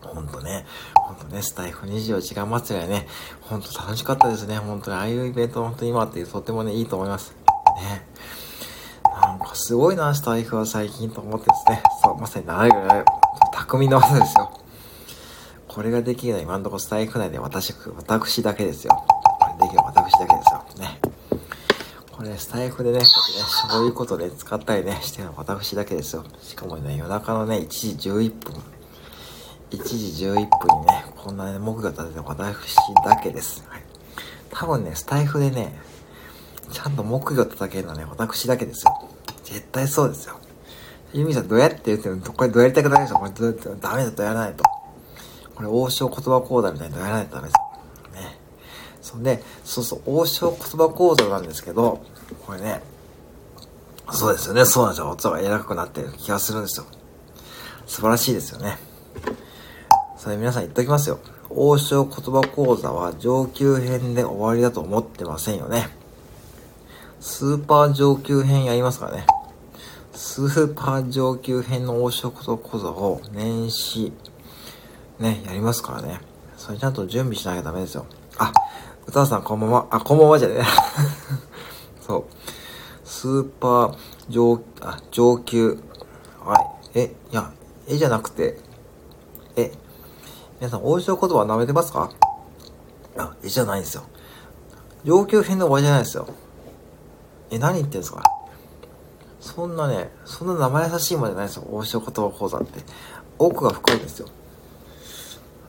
[0.00, 0.64] ほんとね、
[0.94, 3.08] ほんとね、スタイフ24時間祭りはね、
[3.40, 4.58] ほんと楽しかったですね。
[4.58, 7.34] ほんとに、ああいうイベント、ほんと今ってとてもね、いいと思います。
[7.76, 8.06] ね。
[9.04, 11.82] なんかすごいな、スタイフは最近と思ってですね。
[12.02, 13.04] そう、まさに長いぐらい、
[13.52, 14.57] 匠の技ですよ。
[15.78, 19.04] これができるのは今のところスタイフ内で私、私だけですよ。
[19.06, 20.64] これできるのは私だけですよ。
[20.80, 21.00] ね。
[22.10, 23.08] これ、スタイフでね、こうね、
[23.70, 26.24] そういうことで使ったりね、してるのは私だけですよ。
[26.42, 28.54] しかもね、夜中のね、1時11分。
[29.70, 32.74] 1時11分にね、こんなね、木が立てて私
[33.06, 33.64] だけです。
[33.68, 33.82] はい。
[34.50, 35.78] 多分ね、スタイフでね、
[36.72, 39.08] ちゃんと木魚叩けるのはね、私だけですよ。
[39.44, 40.40] 絶対そうですよ。
[41.12, 42.32] ユミさんどうやって言ってるの？
[42.32, 43.20] これどうやりたくないですよ。
[43.20, 44.64] これどうやってダメだとやらないと。
[45.58, 48.14] これ王将言葉講座みたいにやらないとダメです。
[48.14, 48.38] ね。
[49.02, 52.00] そんで、そうそう、王将言葉講座なんですけど、
[52.46, 52.80] これね、
[54.12, 54.64] そうですよね。
[54.64, 55.10] そうなんですよ。
[55.10, 56.86] 音が柔らかくなってる気がするんですよ。
[57.88, 58.78] 素晴らしいですよね。
[60.16, 61.18] それ皆さん言っときますよ。
[61.50, 65.88] 王将言葉講座は上級編で終わりだと思ってませんよね。
[67.18, 69.26] スーパー上級編やりますからね。
[70.12, 74.12] スーパー上級編の王将言葉講座を年始、
[75.18, 76.20] ね、やりますからね。
[76.56, 78.06] それちゃんと準備しなきゃダメですよ。
[78.38, 78.52] あ、
[79.06, 79.86] 歌さんこんばんは。
[79.90, 80.62] あ、こんばんはじゃね
[82.06, 82.24] そう。
[83.04, 83.96] スーパー
[84.28, 85.78] 上、あ、上級。
[86.44, 86.56] は
[86.94, 86.98] い。
[86.98, 87.52] え、いや、
[87.88, 88.60] えじゃなくて、
[89.56, 89.72] え、
[90.60, 92.10] 皆さん、王将言葉舐めてますか？
[93.16, 94.02] あ、えじゃないんですよ。
[95.04, 96.26] 上級編の終わりじゃないですよ。
[97.50, 98.22] え、何言ってんですか？
[99.40, 101.64] そんなね、そんな生優しいもんじゃないですよ。
[101.70, 102.80] 王将言葉講座って。
[103.38, 104.28] 奥が深いんですよ。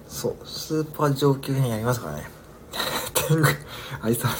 [0.10, 2.30] そう、スーパー上級編やりますからね。
[3.14, 3.48] 天狗、
[4.02, 4.32] あいつは、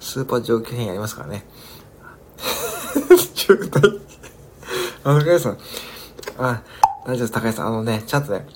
[0.00, 1.46] スーパー上級編やりますからね。
[3.34, 4.00] 中退。
[5.04, 5.58] あの、高橋さん。
[6.38, 6.62] あ、
[7.06, 7.66] 大丈夫です、高橋さん。
[7.68, 8.46] あのね、ちゃんとね、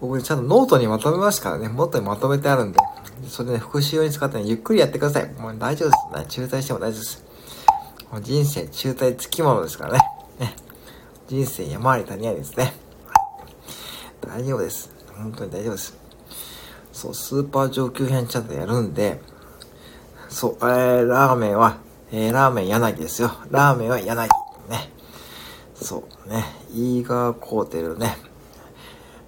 [0.00, 2.80] 僕ちゃんとノートにまとめましたからね、もっとにまとめてあるんで、
[3.28, 5.30] それでね、復習用に使ってね、ゆっくりやってください。
[5.34, 6.40] もう大丈夫です。
[6.40, 7.24] 中退しても大丈夫です。
[8.10, 9.98] もう人生中退つきものですからね。
[10.38, 10.56] ね。
[11.28, 12.72] 人生山あり谷ありですね。
[14.26, 14.99] 大丈夫です。
[15.22, 15.96] 本当に大丈夫です。
[16.92, 19.20] そう、スーパー上級編ちゃんとやるんで、
[20.28, 21.78] そう、えー、ラーメンは、
[22.12, 23.32] えー、ラーメン柳ですよ。
[23.50, 24.28] ラーメンは柳。
[24.68, 24.90] ね。
[25.74, 26.44] そうね。
[26.72, 28.16] イーガーコーテルね。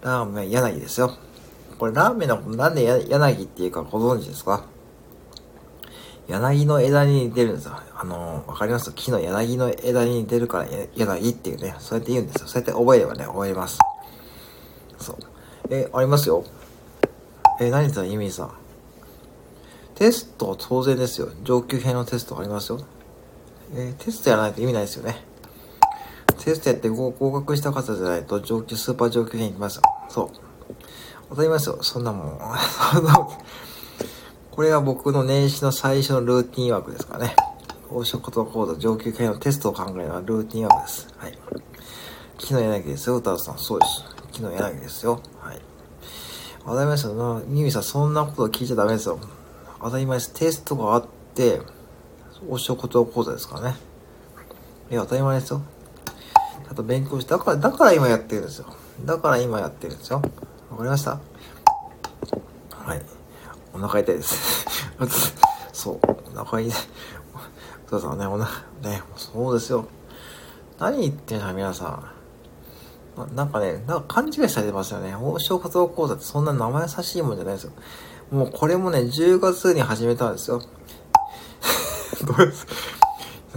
[0.02, 1.16] ラーメン柳ですよ。
[1.78, 4.64] これラーメンのことなんで柳っていうかご存知ですか？
[6.28, 7.80] 柳の枝に出るんですよ。
[7.94, 8.92] あのー、わかります？
[8.92, 12.48] 木の柳の枝に出るから柳っていうね、そうやって言うんですよ。
[12.48, 13.78] そうやって覚えればね、覚えます。
[14.98, 15.16] そう。
[15.70, 16.44] え、ありますよ。
[17.60, 18.50] え、何言ったら意味さ。
[19.94, 21.28] テスト当然ですよ。
[21.42, 22.80] 上級編のテストありますよ。
[23.74, 25.24] えー、テストやらないと意味ないですよね。
[26.38, 29.82] テストやって合格した方じゃないと上級、スーパー上級編行きますよ。
[30.08, 30.26] そう。
[31.30, 31.78] わかりますよ。
[31.82, 32.38] そんなもん。
[34.50, 37.36] これは僕の年始の最初のルーティンワークですからね。
[37.90, 41.08] 大食言講座上級編のテストを考えるのはルーティンワークです。
[41.16, 41.38] はい。
[42.38, 43.58] 木の柳ですよ、歌うさん。
[43.58, 44.04] そうです。
[44.32, 45.20] 木の柳ですよ。
[45.40, 45.60] はい。
[46.64, 47.08] わかりました。
[47.46, 49.18] ミミさん、そんなこと聞いちゃダメですよ。
[49.80, 50.32] 当たり前です。
[50.32, 51.60] テストがあって、
[52.48, 53.76] 大食言講座ですからね。
[54.90, 55.62] いや、当たり前ですよ。
[56.70, 58.66] あと勉強して、だから、だから今やってるんですよ。
[59.04, 60.22] だから今やってるんですよ。
[60.70, 61.20] わかりました？
[62.70, 63.02] はい。
[63.74, 64.66] お腹痛いです。
[65.72, 65.98] そう、
[66.34, 66.72] お腹痛い。
[67.86, 68.50] お父さんはね、お腹、
[68.82, 69.86] ね、そうですよ。
[70.78, 72.21] 何言ってんの皆さん。
[73.34, 75.14] なんかね、なんか勘違いされてますよね。
[75.14, 77.72] 王将活動講座ってそんな生優しいもんじゃないですよ。
[78.30, 80.60] もうこれもね、10月に始めたんですよ。
[82.24, 82.66] どうです？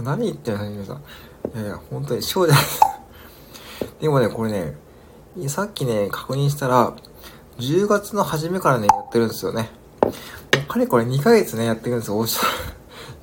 [0.02, 0.96] 何言ってんの皆さん。
[0.96, 1.00] い
[1.58, 2.80] やいや、本当に、そうじゃないです。
[4.00, 4.76] でもね、これね、
[5.48, 6.94] さっきね、確認したら、
[7.58, 9.70] 10月の初めからね、やってるんですよね。
[10.02, 10.10] も
[10.62, 12.18] うかれこれ2ヶ月ね、やってるんですよ。
[12.18, 12.42] 王将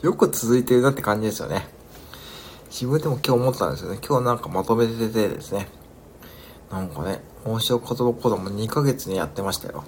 [0.01, 1.67] よく続いてるなって感じですよね。
[2.69, 3.99] 自分でも今日思ったんですよね。
[4.05, 5.67] 今日なんかまとめててですね。
[6.71, 9.83] なんかね、面白言葉講座も2ヶ月ね、やってましたよ。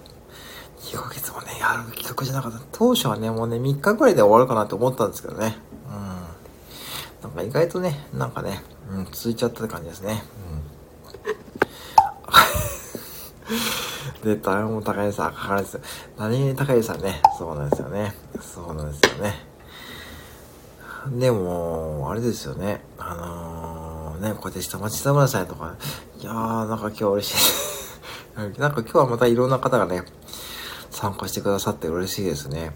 [0.80, 2.60] 2ヶ月もね、やる企画じゃなかった。
[2.72, 5.58] 当初はね、もうね、3日ぐらいで終わるかなって思ったんですけどね。
[5.88, 7.30] うん。
[7.30, 8.62] なんか意外とね、なんかね、
[8.92, 10.24] うん、続いちゃった感じですね。
[14.24, 14.36] うん。
[14.36, 15.80] で、誰も高いさん、かかるです。
[16.18, 17.22] 何に高いさんね。
[17.38, 18.14] そうなんですよね。
[18.42, 19.56] そうなんですよね。
[21.08, 22.82] でも、あれですよね。
[22.98, 23.85] あのー、
[24.19, 25.75] ね、こうやって下町田村さんとか、
[26.19, 27.71] いやー、なんか今日嬉し
[28.38, 28.38] い。
[28.60, 30.04] なんか今日はまたいろんな方がね、
[30.91, 32.75] 参加してくださって嬉しいですね。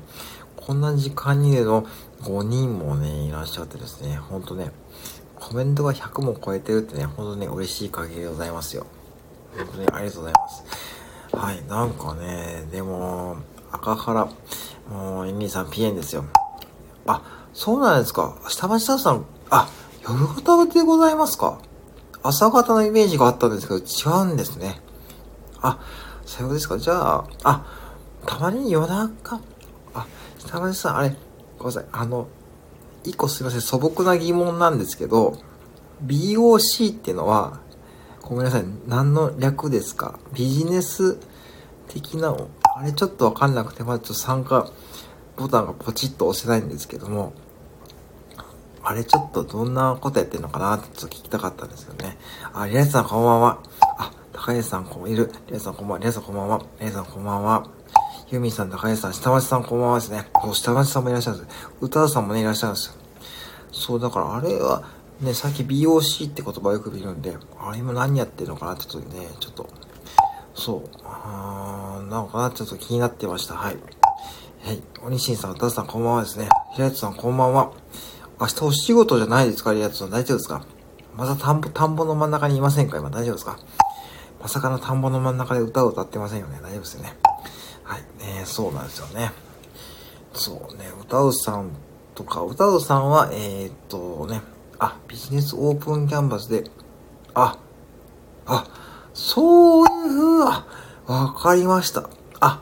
[0.56, 1.86] こんな時間にでの
[2.21, 4.71] 5人もね、いらっしゃってですね、ほんとね、
[5.39, 8.86] コメントが100も超えてるってね、本当に嬉しい限りでございますよ。
[9.58, 10.63] 本当にありがとうございます。
[11.34, 13.38] はい、なんかね、でも、
[13.71, 14.30] 赤原、
[14.89, 16.25] もう、エミリーさん、ピエンですよ。
[17.08, 17.21] あ、
[17.54, 18.36] そうなんですか。
[18.47, 19.69] 下町サさん、あ、
[20.02, 21.62] 夜型でございますか？
[22.24, 24.82] 朝型のイメージがあったんですけど、違うんですね。
[25.62, 25.80] あ、
[26.26, 26.78] そうですか。
[26.78, 27.66] じゃあ、あ、
[28.26, 29.42] たまに夜中、
[29.94, 30.06] あ、
[30.38, 31.16] 下町さん、あれ、
[31.58, 31.90] ごめんなさい。
[31.92, 32.28] あの、
[33.04, 35.38] 一個すいません、素朴な疑問なんですけど、
[36.06, 37.60] BOC っていうのは、
[38.22, 40.20] ごめんなさい、何の略ですか？
[40.34, 41.18] ビジネス
[41.88, 42.36] 的な、
[42.76, 44.70] あれちょっとわかんなくて、まだちょっと参加
[45.38, 47.34] ボタンがポチッと押せないんですけども、
[48.84, 52.18] あれちょっとどんなことやってんのかなってちょっと聞きたかったんですよね。
[52.54, 53.60] あ、リアさんこんばんは。
[53.98, 55.32] あ、高橋さんこんいる。
[55.48, 56.00] リアさんこんばんは。
[56.00, 56.62] リアさんこんばんは。
[56.80, 57.70] リアさんこんばんは。
[58.32, 60.28] ユーミンさん、高橋さん、下町さんこんばんはですね。
[60.44, 61.70] そう、下町さんもいらっしゃるんです。
[61.82, 62.94] 歌さんもね、いらっしゃるんですよ。
[63.72, 64.84] そう、だからあれは、
[65.20, 69.70] ね、さっき BOC って言葉よく見るんで、あれ今何やってるのかなってちょっとね、ちょっと、
[70.54, 73.56] そう、あー、なのかなちょっと気になってました。
[73.56, 73.78] はい。
[74.63, 74.84] はい。
[75.04, 76.50] おにしんさん、おたさん、こんばんはですね。
[76.74, 77.72] ひらやつさん、こんばんは。
[78.39, 80.12] 明日お仕事じゃないですか、リアツさん。
[80.12, 80.63] 大丈夫ですか？
[81.17, 82.97] また田んぼ、田んぼの真ん中にいませんか？
[82.97, 83.60] 今大丈夫ですか？
[84.41, 86.60] まさかの田んぼの真ん中で歌を歌ってませんよね。
[86.63, 87.17] 大丈夫ですよね。
[87.84, 88.02] はい。
[88.19, 89.34] ねそうなんですよね。
[90.32, 91.71] そうね、歌うさん
[92.15, 94.41] とか、歌うさんは、えー、っとね、
[94.78, 96.63] あ、ビジネスオープンキャンバスで、
[97.34, 97.58] あ、
[98.45, 98.67] あ、
[99.13, 100.65] そういう風、あ、
[101.08, 102.10] わかりました。
[102.39, 102.62] あ、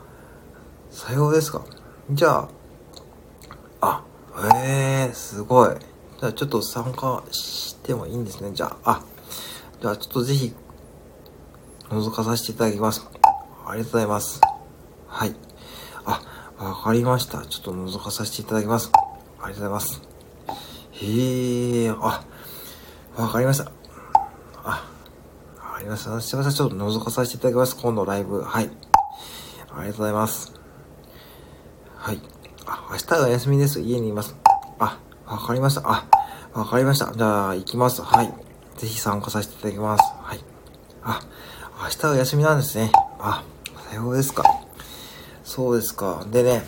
[0.90, 1.64] さようですか。
[2.10, 2.48] じゃあ、
[3.80, 4.04] あ、
[4.54, 5.70] ええー、すごい。
[6.20, 8.50] じゃあちょっと参加してもいいんですね。
[8.52, 9.04] じゃあ、あ、
[9.80, 10.52] じゃあちょっとぜひ、
[11.88, 13.06] 覗かさせていただきます。
[13.66, 14.40] ありがとうございます。
[15.06, 15.34] はい。
[16.04, 16.22] あ、
[16.58, 17.44] わかりました。
[17.46, 18.90] ちょっと覗かさせていただきます。
[19.40, 20.02] ありがとうございます。
[20.92, 22.24] へえ、あ、
[23.16, 23.72] わかりました。
[24.64, 24.88] あ、
[25.58, 26.20] ありました。
[26.20, 26.52] すいません。
[26.52, 27.76] ちょっと覗かさせていただきます。
[27.76, 28.42] 今度ライブ。
[28.42, 28.70] はい。
[29.70, 30.57] ありがとうございます。
[32.90, 33.80] 明日はお休みです。
[33.80, 34.34] 家にいます。
[34.78, 35.82] あ、わかりました。
[35.84, 36.08] あ、
[36.54, 37.12] わかりました。
[37.14, 38.00] じゃあ、行きます。
[38.00, 38.32] はい。
[38.78, 40.02] ぜひ参加させていただきます。
[40.22, 40.40] はい。
[41.02, 41.20] あ、
[41.82, 42.90] 明日はお休みなんですね。
[43.18, 43.44] あ、
[43.90, 44.42] さようですか。
[45.44, 46.26] そうですか。
[46.30, 46.62] でね、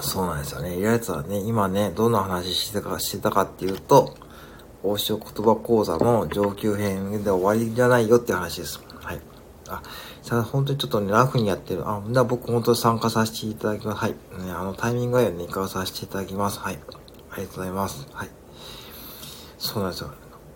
[0.00, 0.74] そうなんですよね。
[0.76, 4.16] いらやつはね、今ね、どんな話してたか、してたかっていうと、
[4.82, 8.80] 王将言葉講座の上級編で終わりじゃないよっていう話です。
[9.00, 9.20] はい。
[9.68, 9.80] あ、
[10.22, 11.82] さ、本当にちょっとね、ラフにやってる。
[11.88, 13.98] あ、じゃあ僕本当に参加させていただきます。
[13.98, 14.10] はい。
[14.10, 14.16] ね、
[14.52, 16.60] あの、タイミングがね、行かさせていただきます。
[16.60, 16.78] はい。
[17.30, 18.06] ありがとうございます。
[18.12, 18.28] はい。
[19.58, 20.10] そうなんですよ。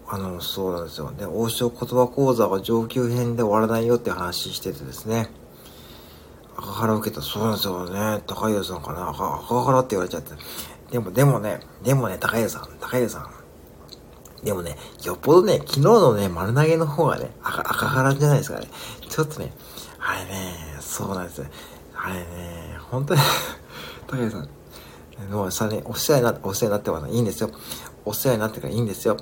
[0.09, 1.13] あの、そうなんですよ。
[1.19, 5.29] で、王将言葉講座は上級編で終わらないよって話しててですね。
[6.57, 7.21] 赤原受けた。
[7.21, 8.23] そうなんですよね。
[8.27, 10.33] 高家さんかな赤赤原って言われちゃって。
[10.93, 13.31] でも、でもね、でもね、高家さん、高家さん。
[14.45, 18.69] でもね、よっぽどね、昨日のね、丸投げの方がね、赤、赤原じゃないですかね。
[19.17, 19.51] ちょっとね、
[19.99, 21.47] あれね、そうなんですよ。
[21.95, 23.21] あれね、本当に
[24.07, 27.51] 高家さん、もうさね、お世話になって、お世話になってますいいんですよ。
[28.05, 29.17] お世話になってからいいんですよ。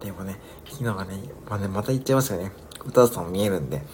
[0.00, 2.50] でもね、昨日がね、まあね、また言っちゃいますよね。
[2.84, 3.84] 歌うさんも見えるんで。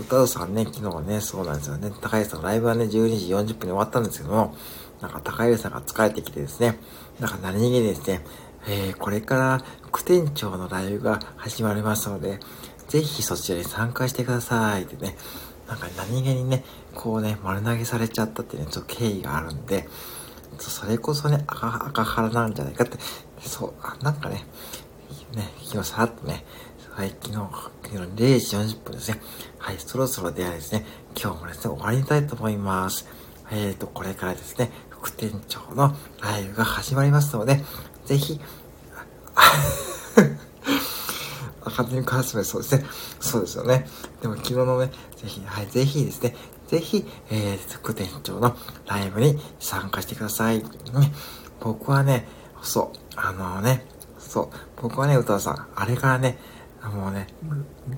[0.00, 1.92] 歌うさんね、昨日はね、そうなんですよね。
[2.00, 4.54] 高橋さんのライブはね、12時40分に終わったんですけども、
[5.00, 6.78] なんか高橋さんが疲れてきてですね、
[7.18, 8.24] なんか何気にですね、
[8.68, 12.38] えー、これから副店長のライブが始まりますので、
[12.92, 15.16] ぜひそちらに参加してくださいってね、
[15.66, 16.62] なんか何気にね、
[16.94, 19.88] こうね、丸投げされちゃったってね、ちょっと経緯があるんで、
[20.58, 22.98] それこそね、赤、赤腹なんじゃないかって、
[23.40, 24.44] そう、なんかね、
[25.34, 26.44] ね、昨日さらっとね、
[26.90, 27.36] はい、昨日、
[27.82, 29.22] 昨日0時40分ですね。
[29.56, 30.84] はい、そろそろではですね、
[31.18, 33.08] 今日もですね、終わりたいと思います。
[33.50, 37.64] えーと、これからですね、副店長のライブが始まりますので、
[38.04, 38.38] ぜひ、
[41.66, 42.84] 勝手にカスメンそうですね。
[43.20, 43.86] そうですよね。
[44.20, 46.34] でも昨日のね、ぜひ、はい、ぜひですね、
[46.66, 50.58] ぜひ、えー、副店長のライブに参加してください。
[50.58, 50.64] ね、
[51.60, 52.26] 僕はね、
[52.62, 53.84] そう、あのね、
[54.18, 54.48] そう、
[54.80, 56.38] 僕はね、歌さん、あれからね、
[56.90, 57.28] もうね、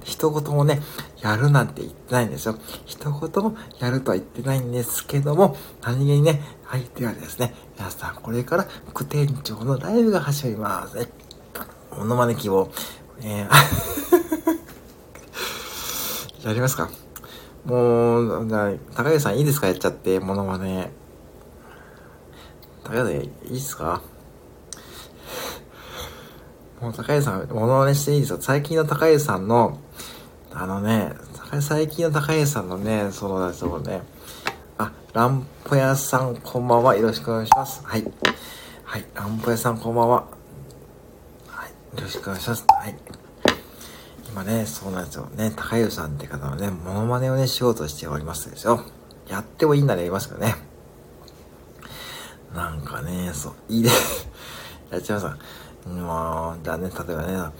[0.02, 0.82] 一言もね、
[1.20, 2.58] やるなんて言ってないんですよ。
[2.84, 11.08] 一言もやるとは言ってないんですけども、何気にね、相手はですね、皆さんこれから副店長のライブが始まりますね。
[11.96, 12.70] モノマネ希望。
[13.22, 13.48] えー
[16.48, 16.90] やりますか
[17.64, 18.48] もう、
[18.94, 19.66] 高橋さんいいですか？
[19.68, 20.90] やっちゃって、モノマネ。
[22.84, 24.02] 高橋さんいいですか？
[26.82, 28.38] もう高橋さん、モノマネしていいですよ。
[28.42, 29.78] 最近の高橋さんの、
[30.52, 31.14] あのね、
[31.62, 34.02] 最近の高橋さんのね、その、そうね、
[34.76, 36.94] あ、ランポ屋さんこんばんは。
[36.94, 37.80] よろしくお願いします。
[37.84, 38.04] はい。
[38.84, 40.33] はい、ランポ屋さんこんばんは。
[41.94, 42.02] はい。
[42.02, 42.66] ろしくお願いします。
[42.68, 42.94] はい。
[44.28, 45.26] 今ね、そうなんですよ。
[45.26, 48.84] ね、高湯さんって方のね、モノマネをね、しようとしておりますですよ。
[49.28, 50.54] やってもいいんならやりますけどね。
[52.52, 53.94] なんかね、そう、いいでね。
[54.90, 55.36] やっちゃいま
[55.86, 55.88] す。
[55.88, 57.52] もう、じゃあね、例えばね、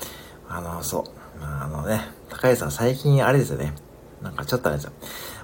[0.48, 1.04] あの、そう、
[1.40, 3.72] あのね、高湯さん最近あれですよね。
[4.20, 4.92] なんかちょっとあれですよ。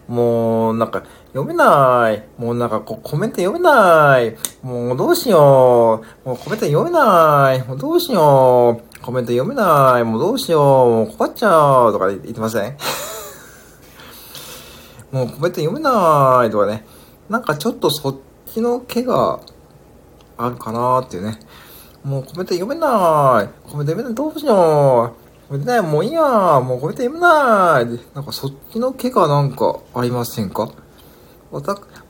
[0.09, 2.25] もう、なんか、読めない。
[2.39, 4.37] もうなんかこう、コメント読めない。
[4.63, 6.29] もうどうしよう。
[6.29, 7.63] もうコメント読めない。
[7.69, 9.01] もうどうしよう。
[9.01, 10.05] コメント読めない。
[10.05, 10.63] もうどうしよう。
[10.91, 11.93] もう困っちゃう。
[11.93, 12.75] とか言ってません？
[15.13, 16.51] もうコメント読めない。
[16.51, 16.85] とかね。
[17.29, 18.17] なんかちょっとそっ
[18.53, 19.41] ちの毛が
[20.37, 21.39] あるかなっていうね。
[22.05, 23.69] もうコメント読めない。
[23.71, 24.15] コメント読めない。
[24.15, 25.49] どうしよう。
[25.49, 30.69] これね、もういいやもうこれで読めないなんかそっちの毛がなんかありませんか？
[31.51, 31.63] わ、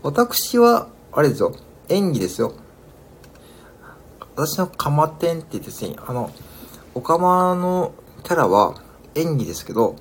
[0.02, 1.54] 私は、あれですよ、
[1.88, 2.52] 演技ですよ。
[4.36, 6.30] 私のカマテンってですね、あの、
[6.94, 8.74] オカマのキャラは
[9.14, 9.96] 演技ですけど、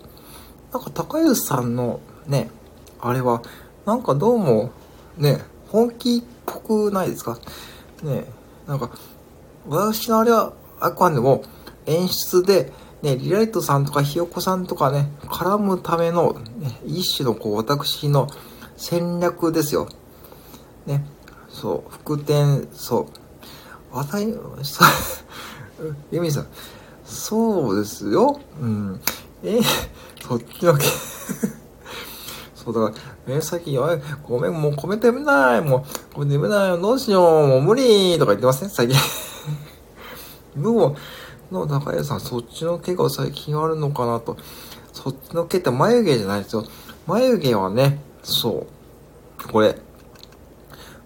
[0.71, 2.49] なんか高吉さんのね、
[2.99, 3.41] あれは、
[3.86, 4.71] なんかどうも、
[5.17, 7.38] ね、本気っぽくないですか？
[8.04, 8.25] ね、
[8.67, 8.91] なんか、
[9.67, 11.43] 私のあれは、あくまでも
[11.86, 12.71] 演出で、
[13.02, 18.28] ね、リライトさんとかひよこさんとかね、絡むための、ね、一種のこう、私の
[18.80, 19.89] 戦略ですよ。
[20.86, 21.06] ね、
[21.50, 23.08] そう、副店、そう。
[23.92, 26.48] あたい、そう、 ユミさん、
[27.04, 28.39] そうですよ。
[28.62, 29.02] うん。
[29.44, 29.60] え
[30.26, 30.86] そっちのけ
[32.56, 33.76] そうだから、え、さっき、
[34.24, 35.62] ごめん、もうコメント読めない。
[35.62, 35.80] もう、
[36.13, 36.78] これ読めないよ。
[36.78, 37.48] どうしよう。
[37.48, 38.70] もう無理とか言ってません？
[38.70, 38.98] 最近。
[40.56, 40.96] も
[41.52, 44.38] う、の中谷さん、そっちの毛が最近あるのかなと。
[44.94, 46.63] そっちの毛って眉毛じゃないですよ。
[47.08, 48.67] 眉毛はね、そ
[49.45, 49.47] う。
[49.51, 49.75] これ、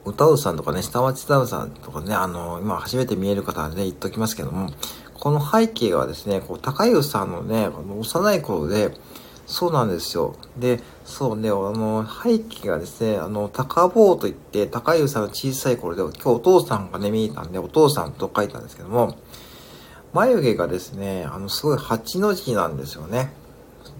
[0.06, 4.70] 歌うさんとかね、下町歌うさんとかね、あの、今初めて見える方はね、言っときますけども、
[5.14, 8.98] この背景はですね、こう、高湯さんのね、の幼い頃で、
[9.46, 10.36] そうなんですよ。
[10.58, 19.18] で、そうね、あの、背景がですね、あの、高坊といって、高湯さんの小さい頃で、今日お父さんがね、見えたんで、お父さんと書いたんですけども、
[20.14, 23.34] 眉毛がですね、あの、すごい8の字なんですよね。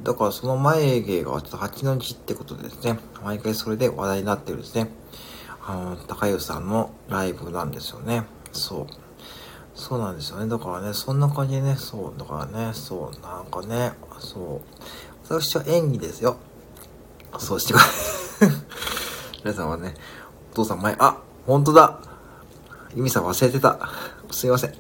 [0.04, 3.00] だからその眉毛がちょっと8の字ってことですね。
[3.24, 4.90] 毎回それで話題になってるんですね。
[5.66, 8.24] あの、高湯さんのライブなんですよね。
[8.52, 8.88] そう。
[9.76, 10.48] そうなんですよね。
[10.48, 14.62] だからね、そんな感じでね、そう、だからね、そう、なんかね、そう。
[15.24, 16.38] 私は演技ですよ。
[17.40, 18.50] そうしてください。
[19.44, 19.96] 皆さんはね、
[20.52, 22.00] お父さん前、あ、本当だ。
[22.94, 23.80] ユミさん忘れてた。
[24.32, 24.74] すいません。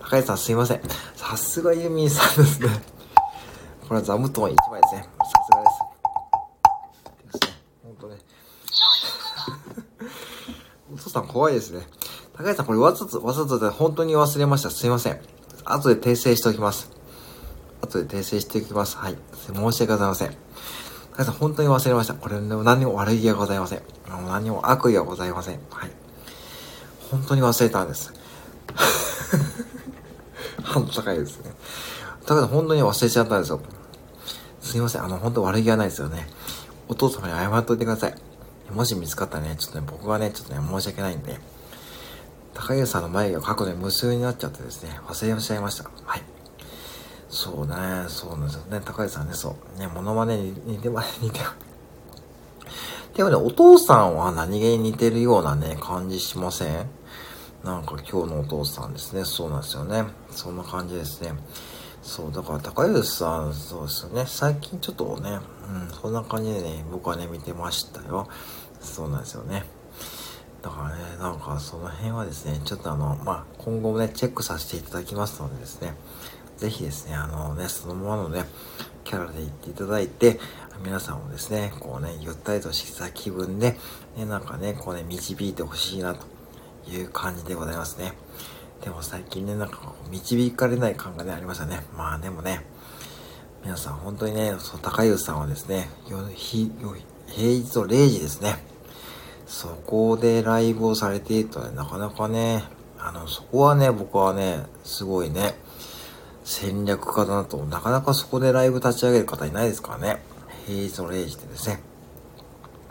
[0.00, 0.80] 高橋さんすいません。
[1.14, 2.91] さすがユミさんですね。
[3.92, 5.02] これは座布団1枚ですね。
[5.02, 5.06] さ
[5.44, 5.66] すがで
[7.30, 7.38] す。
[7.38, 7.58] ですね。
[7.84, 8.16] ほんとね。
[10.94, 11.86] お父さん怖いですね。
[12.32, 14.70] 高橋さんこれわざと、わざとで本当に忘れました。
[14.70, 15.20] すいません。
[15.66, 16.88] 後で訂正しておきます。
[17.82, 18.96] 後で訂正しておきます。
[18.96, 19.18] はい。
[19.44, 20.30] 申し訳ございません。
[20.30, 22.14] 高橋さん本当に忘れました。
[22.14, 23.82] これでも何にも悪気がございません。
[24.08, 25.60] 何にも悪意はございません。
[25.68, 25.92] はい。
[27.10, 28.10] 本当に忘れたんです。
[30.64, 31.52] 感度高いですね。
[32.22, 33.60] だから本当に忘れちゃったんですよ。
[34.62, 35.04] すいません。
[35.04, 36.26] あの、本当悪気はないですよね。
[36.88, 38.14] お父様に謝っといてください。
[38.72, 41.38] もし見つかったらね、ちょっとね、僕はね、ちょっとね、申し訳ないんで、
[42.54, 45.90] 高木さんの眉毛が過去で無数になっちゃってですね、忘れちゃいました。
[46.04, 46.22] はい。
[47.28, 47.74] そうね、
[48.08, 48.80] そうなんですよね。
[48.84, 49.78] 高木さんね、そう。
[49.78, 51.56] ね、モノマネに 似てます、似てます
[53.16, 56.86] でもね、お父さんは何気に似てるようなね、感じしません？
[57.64, 59.24] なんか今日のお父さんですね。
[59.24, 60.04] そうなんですよね。
[60.30, 61.34] そんな感じですね。
[62.02, 64.24] そう、だから高吉さん、そうですよね。
[64.26, 65.38] 最近ちょっとね、
[65.88, 68.28] うん、そんな感じでね、僕はね、見てましたよ。
[68.80, 69.64] そうなんですよね。
[70.62, 75.94] だからね、なんかその辺はですね、ちょっとあの、まあ、今後もね、チェックさせていただきますのでですね、
[76.56, 78.44] ぜひですね、あのね、そのままのね、
[79.04, 80.38] キャラで言っていただいて、
[80.84, 83.76] 皆さんもですね、こうね、ゆったりとした気分で、
[84.16, 86.26] ね、なんかね、こうね、導いてほしいなと
[86.88, 88.12] いう感じでございますね。
[88.82, 91.80] でも最近ね、なんか導かれない感がね、ありましたね。
[91.96, 92.64] まあでもね、
[93.62, 96.96] 皆さん本当にね、その高湯さんはですね、よひよ
[97.28, 98.56] 平日の0時ですね。
[99.46, 102.64] そこでライブをされているとね、なかなかね、
[102.98, 105.54] あの、そこはね、僕はね、すごいね、
[106.42, 110.22] 戦略家だなと、なかなかそこでライブ立ち上げる方いないですからね。
[110.66, 111.80] 平日の0時でですね。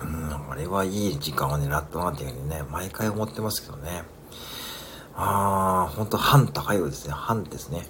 [0.01, 4.03] うん、あれはいい時間を狙ったなっていうふうにね、毎回思ってますけどね。
[5.15, 7.13] あー、ほんと半高いようですね。
[7.13, 7.85] 半ですね。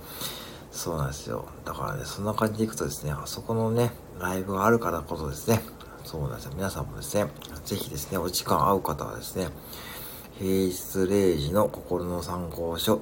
[0.71, 1.45] そうなんですよ。
[1.65, 5.61] だからね、そんな感じでいくとですね、あそこのね、ライブがあるからこそですね、
[6.03, 6.51] そうなんですよ。
[6.55, 7.27] 皆さんもですね、
[7.65, 9.49] ぜひですね、お時間合う方はですね、
[10.39, 13.01] 平日0時の心の参考書、ね、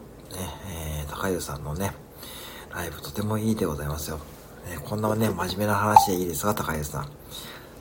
[1.04, 1.94] えー、高湯さんのね、
[2.74, 4.18] ライブとてもいいでございますよ。
[4.68, 7.10] ね、こんなね、真面目な話でいいですか、高橋さん。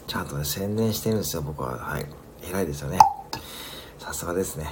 [0.06, 1.76] ちゃんとね、宣伝してるんですよ、僕は。
[1.76, 2.06] はい。
[2.42, 2.98] 偉いですよね。
[3.98, 4.66] さすがですね。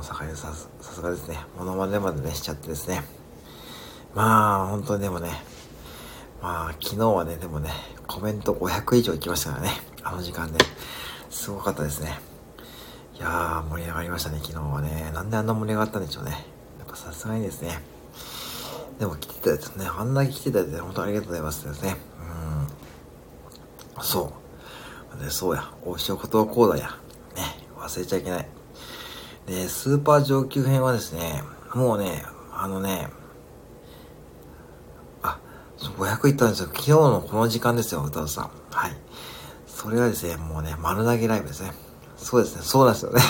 [0.00, 1.38] の、坂井さん、さすがですね。
[1.56, 3.02] モノマネまでね、しちゃってですね。
[4.14, 5.30] まあ、本当にでもね、
[6.42, 7.70] まあ、昨日はね、でもね、
[8.06, 9.70] コメント500以上行きましたからね。
[10.02, 10.58] あの時間で。
[11.28, 12.18] すごかったですね。
[13.14, 15.10] いやー、盛り上がりましたね、昨日はね。
[15.14, 16.30] なんであんな盛り上がったんでしょうね。
[16.78, 17.78] やっぱさすがにですね。
[18.98, 21.96] でも来てたやつね、あんだけ来てたやつで本当ありがとうございますですね。
[23.96, 24.02] うん。
[24.02, 24.32] そ
[25.26, 25.30] う。
[25.30, 25.70] そうや。
[25.84, 26.88] おしおことコーダや。
[27.36, 28.59] ね、忘れちゃいけない。
[29.50, 31.42] で、スーパー上級編はですね、
[31.74, 32.22] もうね、
[32.52, 33.08] あのね、
[35.24, 35.40] あ、
[35.76, 36.68] 500いったんですよ。
[36.68, 38.50] 昨日のこの時間ですよ、歌うさん。
[38.70, 38.96] はい。
[39.66, 41.72] それはですね、もうね、丸投げライブですね。
[42.16, 43.20] そうですね、そうなんですよね。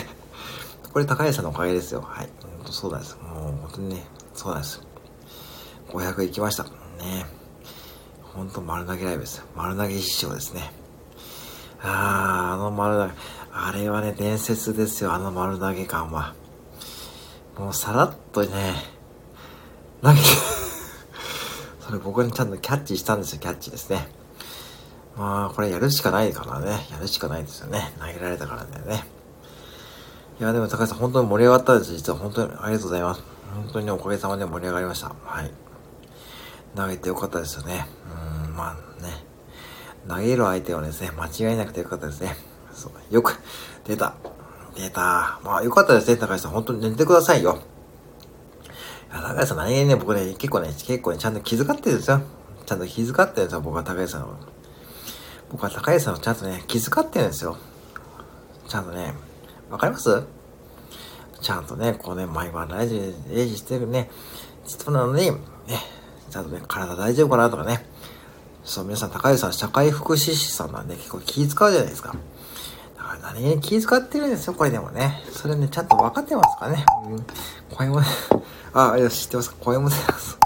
[0.93, 2.03] これ高橋さんのおかげですよ。
[2.03, 2.29] はい。
[2.59, 3.17] ほんとそうなんです。
[3.23, 4.83] もう本当にね、そうなんです。
[5.89, 6.65] 500いきました。
[6.65, 6.71] ね。
[8.35, 9.43] ほんと丸投げライブです。
[9.57, 10.71] 丸投げ師匠ですね。
[11.81, 13.40] あー、あの丸投げ。
[13.53, 16.35] あれはね、伝説ですよ、あの丸投げ感は。
[17.59, 18.75] もうさらっとね、
[20.03, 20.25] 投げて
[21.81, 24.09] それ僕にちゃんとキャッチしたんですよ、キャッチですね。
[25.17, 26.87] まあ、これやるしかないからね。
[26.91, 27.93] やるしかないですよね。
[27.99, 29.05] 投げられたからだよね。
[30.41, 31.93] いや、でも高橋さん、本当に盛り上がったです。
[31.93, 33.23] 実は本当にありがとうございます。
[33.55, 35.13] 本当におかげさまで盛り上がりました。
[35.25, 35.51] はい。
[36.75, 37.87] 投げてよかったですよね。
[38.47, 39.25] うん、まあね。
[40.09, 42.37] 投げる相手はですね、間違いなくてよかったですね。
[42.81, 43.39] そう、よく、
[43.87, 44.15] 出た。
[44.75, 45.41] 出た。
[45.45, 46.51] まあ、よかったですね、高橋さん。
[46.53, 47.61] 本当に寝てくださいよ。
[49.09, 52.21] い、高橋さん何気にね、僕ね、結構ね、結構ね、ちゃんと気遣ってるんですよ。
[52.67, 54.37] ちゃんと気遣ってるんですよ、僕は高橋さんは。
[55.51, 57.57] 僕は高橋さんをちゃんとね、気遣ってるんですよ。
[58.69, 59.15] ちゃんとね、
[59.71, 60.23] わかります？
[61.41, 64.11] ちゃんとね、こうね、毎晩大事、大事してるね、
[64.65, 65.39] 人なのに、ね、
[66.31, 67.85] ちゃんとね、体大丈夫かなとかね。
[68.63, 72.15] そう、皆さん、高橋さん、社会福祉士さんなんで結構気遣うじゃないですか。
[73.19, 75.23] 何に気遣ってるんですよ、これでもね。
[75.33, 76.85] それね、ちゃんと分かってますかね。
[77.07, 77.27] うん。
[77.75, 78.07] 声もね、
[78.73, 79.57] あ、いや、知ってますか？
[79.61, 80.39] 声も出ます。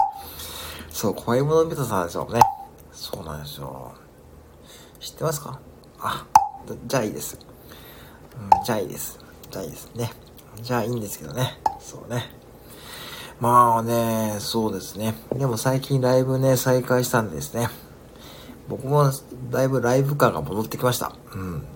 [0.89, 2.39] そう、声ものびたさんですよね。
[2.91, 3.93] そうなんですよ。
[4.99, 5.59] 知ってますか？
[5.99, 6.25] あ、
[6.87, 7.37] じゃあいいです。
[8.35, 9.19] うん、じゃあいいです。
[9.51, 10.11] じゃあいいですね。
[10.61, 11.59] じゃあいいんですけどね。
[11.79, 12.31] そうね。
[13.39, 15.13] まあね、そうですね。
[15.33, 17.69] でも最近ライブね、再開したんでですね。
[18.67, 19.11] 僕も
[19.51, 21.13] だいぶライブ感が戻ってきました。
[21.33, 21.67] うん。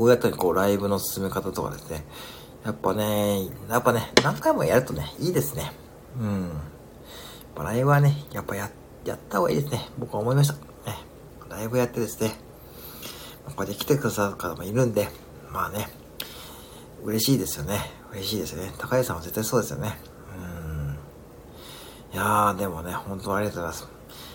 [0.00, 2.06] こうやってこうライブの進め方とかですね。
[2.64, 5.72] やっぱね、やっぱね、何回もやるとね、いいですね。
[6.18, 6.50] うん。
[7.62, 8.70] ライブはね、やっぱや、
[9.04, 9.90] やった方がいいですね。
[9.98, 10.54] 僕は思いました。
[10.54, 10.60] ね。
[11.50, 12.30] ライブやってですね、
[13.44, 15.06] ここで来てくださる方もいるんで、
[15.52, 15.86] まあね、
[17.04, 17.80] 嬉しいですよね。
[18.12, 18.72] 嬉しいですよね。
[18.78, 19.98] 高橋さんは絶対そうですよね。
[20.34, 20.98] うん。
[22.14, 23.88] いやー、でもね、本当ありがとうございます。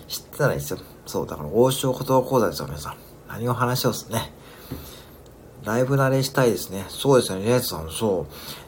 [0.10, 0.80] 知ってたらいいですよ。
[1.08, 2.98] そう、だから王将言葉講座ですよ、皆さん。
[3.28, 4.45] 何を話をすね。
[5.66, 6.86] ライブ慣れしたいですね。
[6.90, 8.28] そうですよね、レイさん、そ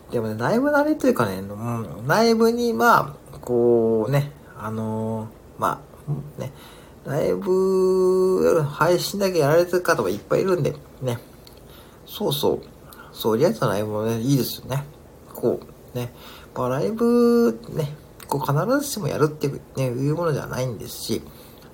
[0.09, 0.11] う。
[0.11, 5.81] でもね、ライブ慣れというかね、うん、ライブに、まあ、こうね、あのー、ま
[6.37, 6.51] あ、ね、
[7.05, 11.19] ライブ、配信だけやられてる方もいっぱいいるんで、ね。
[12.05, 12.61] そうそう。
[13.13, 14.83] そう、リアルなライブもね、いいですよね。
[15.33, 15.59] こ
[15.93, 16.13] う、ね。
[16.55, 17.95] まあ、ライブ、ね、
[18.27, 21.21] こう必ずしもやるっていう,、ね、いうものじゃないんですし、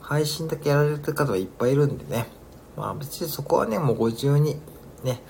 [0.02, 2.28] 配信だけやられてる方はいっぱいいるんでね。
[2.76, 4.60] まあ別にそこはね、もうご自由に
[5.04, 5.22] ね、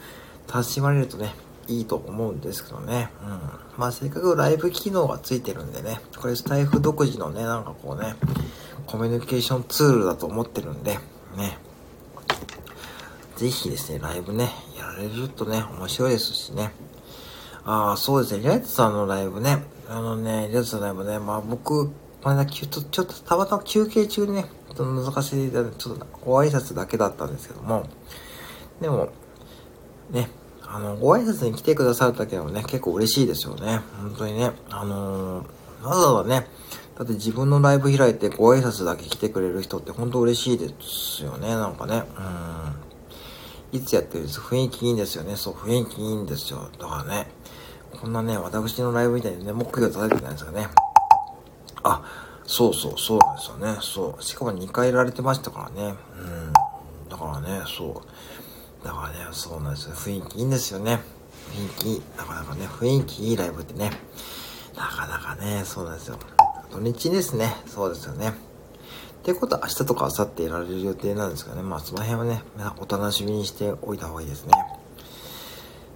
[0.47, 1.33] 楽しまれるとね、
[1.67, 3.09] いいと思うんですけどね。
[3.23, 3.39] うん。
[3.77, 8.15] まあせっかくライブ機能がついてるんでね、これスタイフ独自のね、なんかこうね、
[8.87, 10.97] コミュニケーションツールだと思ってるんで、
[11.37, 11.57] ね。
[13.35, 16.71] ぜひですね、ライブね、やられるとね、面白いですしね。
[17.65, 27.87] ああ、そうですね、リアイトさんのライブね、あのね、リアイトさんのライブね、まあ僕、この間、ちょっと、ちょっとたまたま休憩中にね、ちょっと難しいただいて、ちょっとご挨拶だけだったんですけども、
[28.79, 29.09] でも、
[30.11, 30.29] ね、
[30.63, 33.81] あの、ご挨拶に来てくださるだけでもね、結構嬉しいですよね。
[34.01, 34.51] 本当にね。
[34.69, 36.47] あのー、わざわざね、
[36.97, 42.03] だって自分のライブ開いてご挨拶だけ来てくれる人って本当嬉しいですよね、なんかね。
[43.71, 43.77] うん。
[43.77, 45.35] いつやってるんです雰囲気いいんですよね。
[45.35, 46.69] そう、雰囲気いいんですよ。
[46.79, 47.27] だからね、
[47.99, 50.67] こんなね、私のライブみたいにね、目標叩いてないですかね。
[51.83, 52.03] あ、
[52.45, 53.77] そうそう、そうなんですよね。
[53.81, 54.23] そう。
[54.23, 55.95] しかも2回やられてましたからね。
[56.15, 56.53] うん。
[57.09, 58.01] だからね、そう。
[58.83, 59.95] だからね、そうなんですよ。
[59.95, 60.99] 雰囲気いいんですよね。
[61.55, 62.17] 雰囲気。
[62.17, 63.91] なかなかね、雰囲気いいライブってね。
[64.75, 66.17] なかなかね、そうなんですよ。
[66.71, 67.55] 土日ですね。
[67.65, 68.29] そうですよね。
[68.29, 71.61] ってことは明日とか明後日やられる予定なんですかね。
[71.61, 72.43] まあその辺はね、
[72.77, 74.51] お楽しみにしておいた方がいいですね。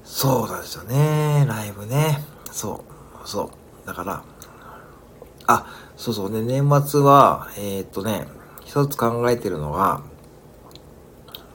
[0.05, 1.45] そうなんですよね。
[1.45, 2.23] ライブね。
[2.51, 2.85] そ
[3.25, 3.27] う。
[3.27, 3.51] そ
[3.83, 3.87] う。
[3.87, 4.23] だから、
[5.47, 5.65] あ、
[5.97, 8.27] そうそうね、年末は、えー、っとね、
[8.63, 10.01] 一つ考えてるのが、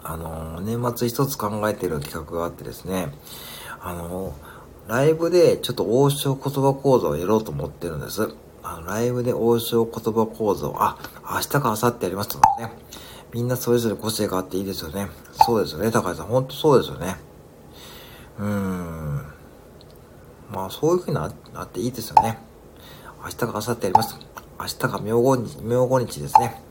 [0.05, 3.13] あの、年末一つ考えてる企画があってですね、
[3.81, 4.35] あの、
[4.89, 8.35] ライブでちょっと王将言葉講座をやろうと思ってるんです。
[8.63, 10.99] あの、ライブで王将言葉講座を、あ、
[11.31, 12.71] 明日か明後日やりますとかね。
[13.33, 15.09] みんなそれぞれ個性があっていいですよね。
[15.47, 16.27] そうですよね、高橋さん。
[16.27, 17.17] ほんとそうですよね。
[18.39, 19.23] うーん。
[20.53, 22.39] まあ、そういう風になっていいですよね。
[23.25, 24.17] 明日か明後日やります。
[24.61, 26.63] 明日が明後日、明後日ですね。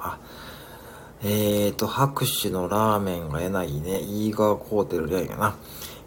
[0.00, 0.18] あ、
[1.22, 4.00] えーと、拍手のラーメンがえないね。
[4.00, 5.56] イーガーコーテルリャンやな。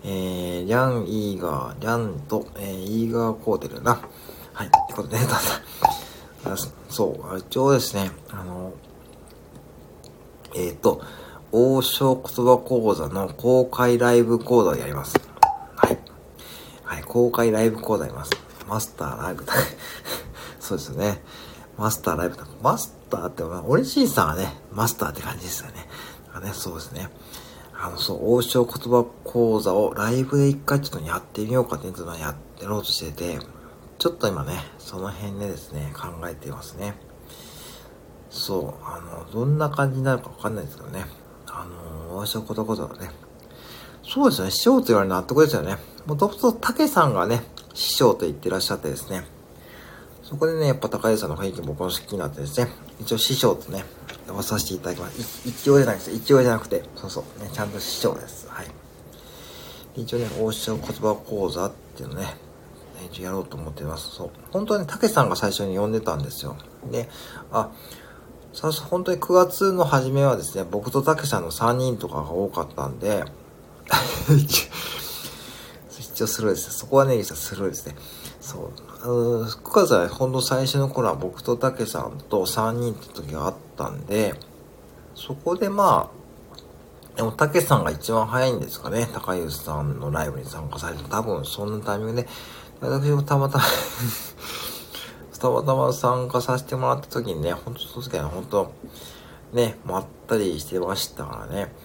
[0.03, 4.01] えー、リャン、イーガー、リャンと、えー、イーガーコーテルな。
[4.53, 4.67] はい。
[4.67, 5.25] ってことで、 ね、
[6.89, 8.73] そう、一応ですね、あの、
[10.55, 11.01] えっ、ー、と、
[11.51, 15.15] 王将言葉講座の公開ライブ講座をやります。
[15.75, 15.99] はい。
[16.83, 18.31] はい、公開ライブ講座やります。
[18.67, 19.45] マスターライブ
[20.59, 21.21] そうですね。
[21.77, 25.87] マスターライブとかマスターって、オリジンさんはね、マスターって感じですよね。
[26.27, 27.09] だからね、そうですね。
[27.73, 33.39] あの、そう、王将言葉講座をライブで一回ちょっとやってみようかっていうのをやってろうとしてて、
[33.97, 36.95] ちょっと今ね、その辺でですね、考えていますね。
[38.29, 41.05] そう、あの、どんな感じになるかわかんないですけどね。
[41.47, 41.65] あ
[42.09, 43.09] の、王将言葉講座はね、
[44.03, 45.77] そうですね、師匠と言われる納得ですよね。
[46.05, 47.43] もともと竹さんがね、
[47.73, 49.25] 師匠と言ってらっしゃってですね、
[50.33, 52.67] そこでね、やっぱ高橋さんの雰囲気僕も好きになってですね、
[52.99, 53.83] 一応師匠とね、
[54.27, 55.47] 呼ばさせていただきます。
[55.47, 58.47] 一応じゃなくて、一応じゃなくて、そうそう、ね、ちゃんと師匠です。
[58.49, 58.65] はい。
[59.95, 62.35] 一応ね、王将言葉講座っていうのね、
[63.11, 64.09] 一応やろうと思ってます。
[64.09, 64.29] そう。
[64.49, 66.57] 本当はね、たけさんが最初に呼んでたんですよ。
[66.91, 67.07] で、
[67.51, 67.69] あ、
[68.53, 73.23] さ本当に9月の初めはですね、僕とたけさんの3人とかが多かったんで、
[75.99, 76.71] 一応スルーです。
[76.71, 77.95] そこはね、実はスルーですね。
[78.41, 78.92] そう。
[79.03, 84.33] 9月はほんと最初の頃は僕とたけさんと3人って時があったんで、
[85.13, 92.27] そこでまあ、でもたけさんが一番早いんですかね、高優さんのライブに参加されて、多分そんなタイミングで、
[92.79, 93.63] 私もたまたま
[95.37, 98.71] たまたま参加させてもらった時にね、ほんとその時は本当
[99.51, 101.75] ね、まったりしてましたからね。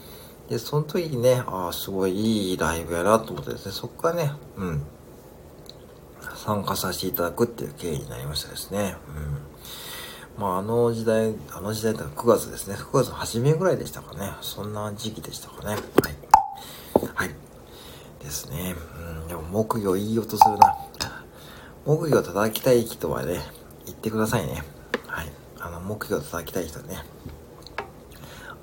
[0.49, 2.13] で、その時にね、ああ、すごい
[2.51, 4.83] いいライブやなと思ってですね、そこからね、うん、
[6.45, 8.95] 参加させていただくっていう経緯になりましたですね。
[10.37, 10.43] うん。
[10.43, 12.77] まあ、あの時代、あの時代って9月ですね。
[12.77, 14.31] 9月の初めぐらいでしたかね。
[14.41, 15.71] そんな時期でしたかね。
[15.71, 15.79] はい。
[17.15, 17.35] はい。
[18.21, 18.77] ですね。
[19.21, 19.29] うん。
[19.29, 20.77] でも、木魚いい音するな。
[21.85, 23.41] 木魚叩きたい人はね、
[23.87, 24.63] 言ってくださいね。
[25.07, 25.33] はい。
[25.59, 26.99] あの、木魚叩きたい人ね。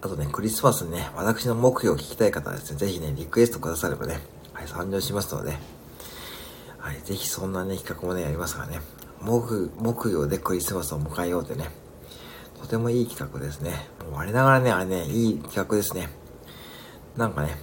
[0.02, 4.20] あとね、クリスマスにね、私の木魚を聞きたい方はですね、ぜひね、リクエストくださればね、
[4.54, 5.58] はい、参上しますので、
[6.86, 8.80] はい、ぜひそんなね、企画もね、やりますからね。
[9.20, 11.72] 木、木曜でクリスマスを迎えようってね。
[12.62, 13.90] とてもいい企画ですね。
[14.04, 16.10] もう我ながらね、あれね、いい企画ですね。
[17.18, 17.58] なんかね、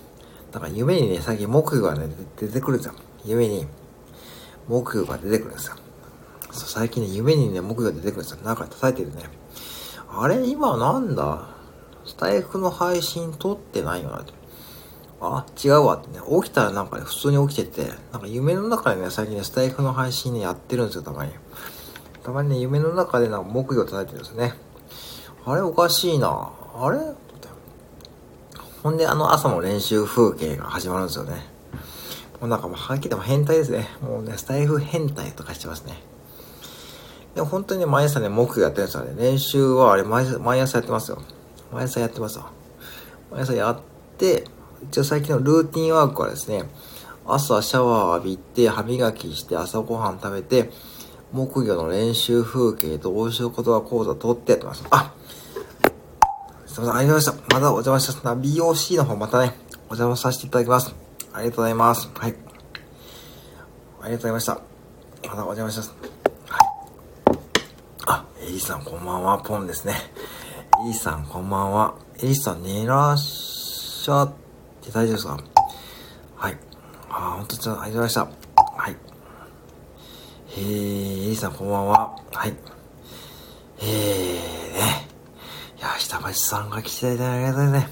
[0.52, 2.94] なんか夢にね、最近木曜がね、出てくるんですよ。
[3.24, 3.64] 夢に、
[4.66, 5.76] 木曜が出てくるんですよ。
[6.50, 8.38] そう最近ね、夢にね、木曜出てくるんですよ。
[8.42, 9.22] なんか叩いてるね。
[10.10, 11.46] あれ、今なんだ？
[12.04, 14.32] スタイフの配信撮ってないよなって。
[15.24, 21.30] あ、違うわってね、起きたらなんかね、普通に起きてて、なんか夢の中でね、最近ね、スタイフの配信ね、やってるんですよ、たまに。
[22.24, 24.54] たまにね、夢の中でなんか木魚叩いてるんですよね。
[25.44, 26.50] あれおかしいな。
[26.74, 26.98] あれ？
[28.82, 31.46] ほんで、あの朝の練習風景が始まるんですよね。
[32.40, 33.88] もうなんかもう、はっきり言っても変態ですね。
[34.00, 36.02] もうね、スタイフ変態とかしてますね。
[37.36, 39.14] でも本当にね、毎朝ね、木魚やってるんですよね。
[39.16, 41.22] 練習はあれ毎、毎朝やってますよ。
[41.72, 42.50] 毎朝やってますわ。
[43.30, 43.80] 毎朝やっ
[44.18, 44.44] て、
[44.88, 46.64] 一応最近のルーティンワークはですね、
[47.26, 50.70] 朝シャワー浴びて、歯磨きして、朝ごはん食べて、
[51.32, 54.84] 木魚の練習風景と応酬言葉講座取ってやってます。
[54.90, 55.14] あ
[56.66, 57.54] すいません、ありがとうございました。
[57.54, 58.34] またお邪魔しました。
[58.34, 59.54] BOC の方またね、
[59.88, 60.94] お邪魔させていただきます。
[61.32, 62.10] ありがとうございます。
[62.14, 62.34] はい。
[64.02, 64.60] ありがとうございました。
[65.28, 65.94] またお邪魔します。
[66.48, 67.38] はい。
[68.06, 69.94] あ、エリさんこんばんは、ポンですね。
[70.84, 71.94] エリさんこんばんは。
[72.18, 74.32] エリさん寝らっしゃっ
[74.90, 75.38] 大丈夫ですか？
[76.36, 76.58] はい。
[77.08, 78.20] あ、本当にありがとうございました。
[78.22, 78.28] は
[78.90, 78.96] い。
[80.54, 82.16] えー、エリさんこんばんは。
[82.32, 82.54] はい。
[83.80, 85.08] えー、ね。
[85.78, 87.88] いや、下町さんが来ていただいてありがたいね。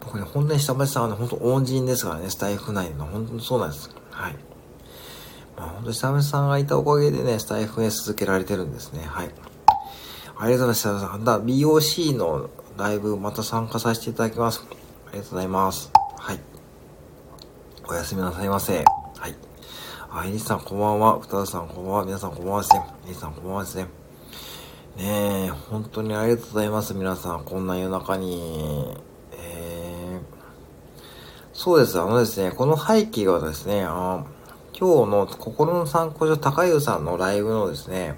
[0.00, 3.06] 僕ね、本当に下町さんはね、本当恩人ですからね、スタイフ内の。
[3.06, 3.90] 本当にそうなんです。
[4.10, 4.36] はい。
[5.56, 9.04] まあ、本当に下町さんがいたおかげでね、スタイフへ続けられてるんですね。
[9.04, 9.30] はい。
[10.38, 11.18] ありがとうございました。
[11.18, 14.62] だ、BOC のライブまた参加させていただきます。
[15.08, 15.92] ありがとうございます。
[17.88, 18.84] おやすみなさいませ。
[19.18, 19.34] はい。
[20.08, 21.16] あ、エリさんこんばんは。
[21.16, 22.04] 歌田さんこんばんは。
[22.04, 22.86] 皆さんこんばんはですね。
[23.06, 23.86] エリさんこんばんはですね。
[24.96, 26.94] ねえ、本当にありがとうございます。
[26.94, 28.96] 皆さん、こんな夜中に。
[29.32, 30.20] えー、
[31.52, 32.00] そうです。
[32.00, 34.24] あのですね、この背景はですね、あ、
[34.78, 38.14] 今日の心の参考書高湯さんのライブのですね、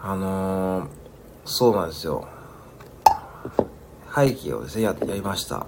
[0.00, 0.88] あのー、
[1.44, 2.26] そうなんですよ。
[4.12, 5.66] 背景をですね、ややりました。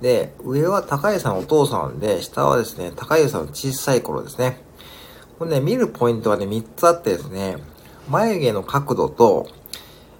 [0.00, 4.62] で、上は高井さんお父さんで、下はですね、高井さんの小さい頃ですね。
[5.38, 7.56] これね、見るポイントはね、3つあってですね、
[8.08, 9.48] 眉毛の角度と、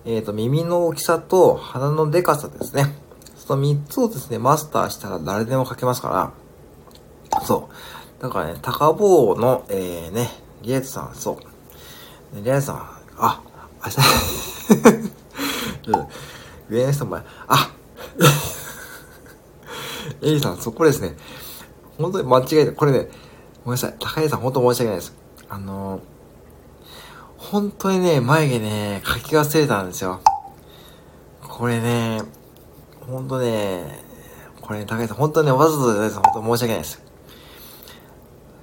[0.05, 2.95] えっ、ー、と、耳の大きさと鼻のデカさですね。
[3.37, 6.33] その3つをですね、マスターしたら誰でも描けますか
[7.31, 7.69] ら、そ
[8.19, 8.23] う。
[8.23, 10.29] だからね、高坊の、えー、ね、
[10.63, 12.37] リエットさん、そう。
[12.43, 12.77] リエットさん、
[13.19, 13.43] あ、
[13.81, 14.03] あした、
[15.99, 16.07] うん。
[16.69, 17.19] 上の人も、
[17.49, 17.71] あ、
[20.23, 21.17] エリさん、そこですね。
[21.99, 23.09] 本当に間違えて、これね、
[23.65, 23.95] ごめんなさい。
[23.99, 25.17] 高井さん、本当申し訳ないです。
[25.49, 26.01] あのー、
[27.37, 30.21] 本当にね、眉毛ね、書き忘れたんですよ。
[31.43, 32.23] これね、
[33.01, 34.03] 本当ね、
[34.61, 36.21] これね、高井さん、本当ね、わざとじゃないです。
[36.21, 37.03] 本当申し訳ないです。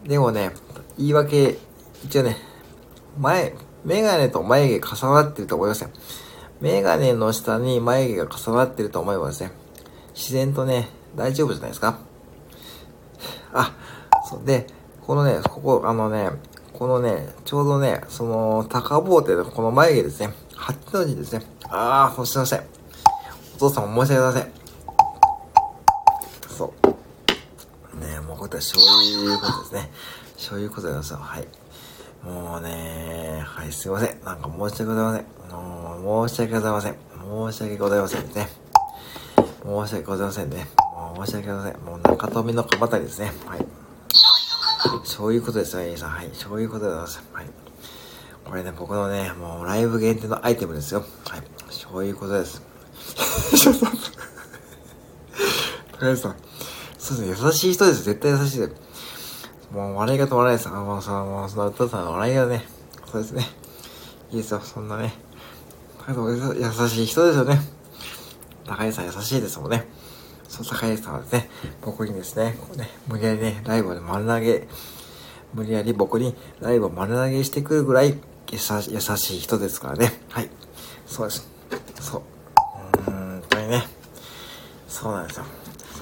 [0.05, 0.51] でもね、
[0.97, 1.59] 言い訳、
[2.05, 2.37] 一応ね、
[3.19, 5.89] 前、メガネと眉毛重なってると思いますよ。
[6.59, 9.51] メガネの下に眉毛が重なってると思いますね。
[10.15, 11.97] 自然とね、大丈夫じゃないですか？
[13.53, 13.73] あ、
[14.29, 14.67] そうで、
[15.05, 16.29] このね、ここ、あのね、
[16.73, 20.33] このね、ちょうどね、その、高坊ってこの眉毛ですね。
[20.55, 21.41] 8の字ですね。
[21.69, 22.63] あー、すいません。
[23.55, 24.51] お父さん申し訳ございません。
[26.55, 26.73] そ
[27.95, 27.97] う。
[27.99, 29.91] ねもうこういったそういうことですね。
[30.37, 31.29] そういうことでございます。
[31.31, 31.47] はい。
[32.23, 34.23] もうねはい、すいません。
[34.23, 35.25] なんか申し訳ございません。
[36.03, 36.95] もう、申し訳ございません。
[37.51, 38.49] 申し訳ございませんね。
[39.63, 40.67] 申し訳ございませんね。
[41.25, 41.85] 申し訳ございません。
[41.85, 43.31] もう中富の小たりですね。
[43.47, 43.65] はい。
[45.03, 46.09] そういうことですよ、A さん。
[46.11, 46.29] はい。
[46.33, 47.23] そういうことでございます。
[47.33, 47.45] はい。
[48.45, 51.03] これね、僕のね、もうライブ限定のアイテムですよ。
[51.27, 51.41] はい。
[51.71, 52.61] そういうことです。
[55.93, 56.35] 高橋さん。
[56.99, 58.03] そうですね、優しい人です。
[58.03, 58.75] 絶対優しいです。
[59.71, 60.69] もう笑いが止まらないです。
[60.69, 62.65] あ、もうその、もうその歌さんの笑いがね、
[63.11, 63.49] そうですね。
[64.29, 65.15] いいですよ、そんなね。
[66.07, 66.13] 優
[66.87, 67.59] しい人ですよね。
[68.65, 69.87] 高橋さん優しいですもんね。
[70.47, 71.49] そう、高橋さんはですね、
[71.81, 74.67] 僕にですね、こうね、無理やりね、ライブで丸投げ、
[75.53, 78.17] 無理やり僕にライブを丸投げしてくるぐらい
[78.51, 80.13] 優しい人ですからね。
[80.29, 80.49] はい。
[81.05, 81.49] そうです。
[81.99, 82.21] そう。
[83.07, 83.85] うーんとね。
[84.87, 85.45] そうなんですよ。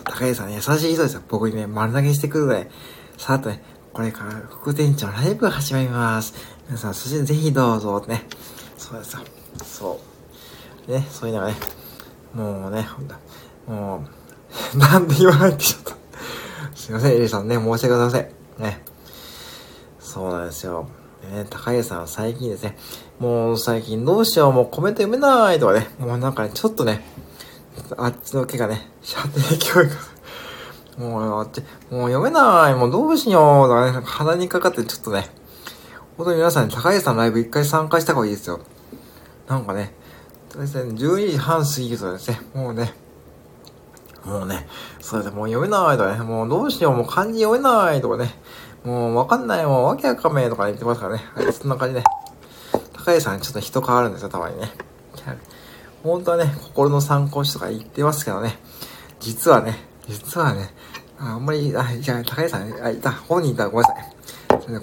[0.06, 1.22] 高橋さんね、優しい人ですよ。
[1.28, 2.70] 僕にね、丸投げしてくるぐらい。
[3.18, 6.34] さあとね、これから副店長ライブが始まります。
[6.68, 8.26] 皆さん、そしてぜひどうぞ、ね。
[8.78, 9.22] そうですよ。
[9.64, 10.00] そ
[10.88, 10.92] う。
[10.92, 11.56] ね、そういうのがね、
[12.34, 13.16] もうね、ほんと、
[13.68, 14.25] もう、
[14.76, 15.94] なんで言わないってちょっと
[16.76, 18.30] すいません、エリさんね、申し訳ございません。
[18.64, 18.84] ね。
[20.00, 20.88] そうなんですよ。
[21.32, 22.78] ね、高家さん最近ですね、
[23.20, 27.02] もう最近どうしよう、もうコメント読めないとかね、もうなんかね、ちょっとね、
[27.98, 29.96] あっちの毛がね、射程距離が、
[30.98, 35.30] もうあっち、もう読めない、もうどうしようとかね、鼻にかかってちょっとね、
[36.18, 38.60] 本当に皆さん、高家さんのライブ一回参加した方がいいですよ。
[39.48, 39.94] なんかね、
[40.56, 42.94] ですね、12時半過ぎるとですね、もうね、
[44.26, 44.68] もうね、
[45.00, 48.34] それでもう読めないとかね、もうどうしよう、もう漢字読めないとかね、
[48.84, 51.24] もうわかんない、もうわけわかめとか言ってますからね。
[51.36, 52.04] はい、そんな感じで、
[52.94, 54.72] 高橋さんちょっと人変わるんですよ、たまにね。
[56.04, 58.60] 本当はね、心の参考書とか言ってますけどね、
[59.20, 60.74] 実はね、実はね、
[61.20, 64.16] あんまり、あ、じゃ、高橋さん、あ、いた、本人いたらごめんなさい。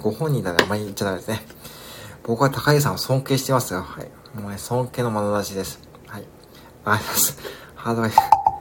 [0.01, 1.45] ご本人いたらあんまり言っちゃダメですね。
[2.23, 3.81] 僕は高橋さんを尊敬してますよ。
[3.81, 4.39] はい。
[4.39, 5.79] もうね、尊敬の眼差しです。
[6.07, 6.23] はい。
[6.85, 7.37] ありがとうございます。
[7.75, 8.52] ハードワイ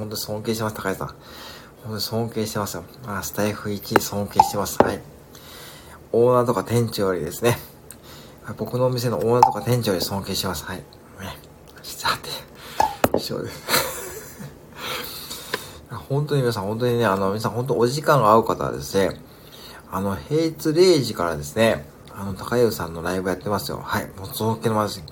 [0.00, 1.08] 本当に尊敬してます、高橋さん。
[1.08, 1.16] 本
[1.88, 2.84] 当に尊敬してますよ。
[3.06, 4.82] あ、スタイフ1尊敬してます。
[4.82, 5.00] はい。
[6.12, 7.58] オーナーとか店長よりですね。
[8.56, 10.64] 僕のお店のオーナーとか店長より尊敬してます。
[10.64, 10.78] はい。
[10.78, 10.82] ね。
[11.82, 12.30] さて、
[13.18, 14.40] 以上です。
[16.08, 19.20] 本当に皆さん、本当にね、あの、皆さん、本当お時間が合う方はですね、
[19.92, 21.86] あの、平日0時からですね、
[22.16, 23.82] あの、高湯さんのライブやってますよ。
[23.84, 24.10] はい。
[24.16, 25.02] もうそのけのまず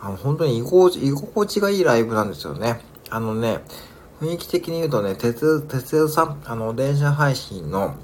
[0.00, 2.80] あの、本当に居心地、居心地がいいライブなんですよね。
[3.10, 3.60] あのね、
[4.20, 7.96] 雰囲気的に言うとね、鉄、鉄屋さん、あの、電車配信の、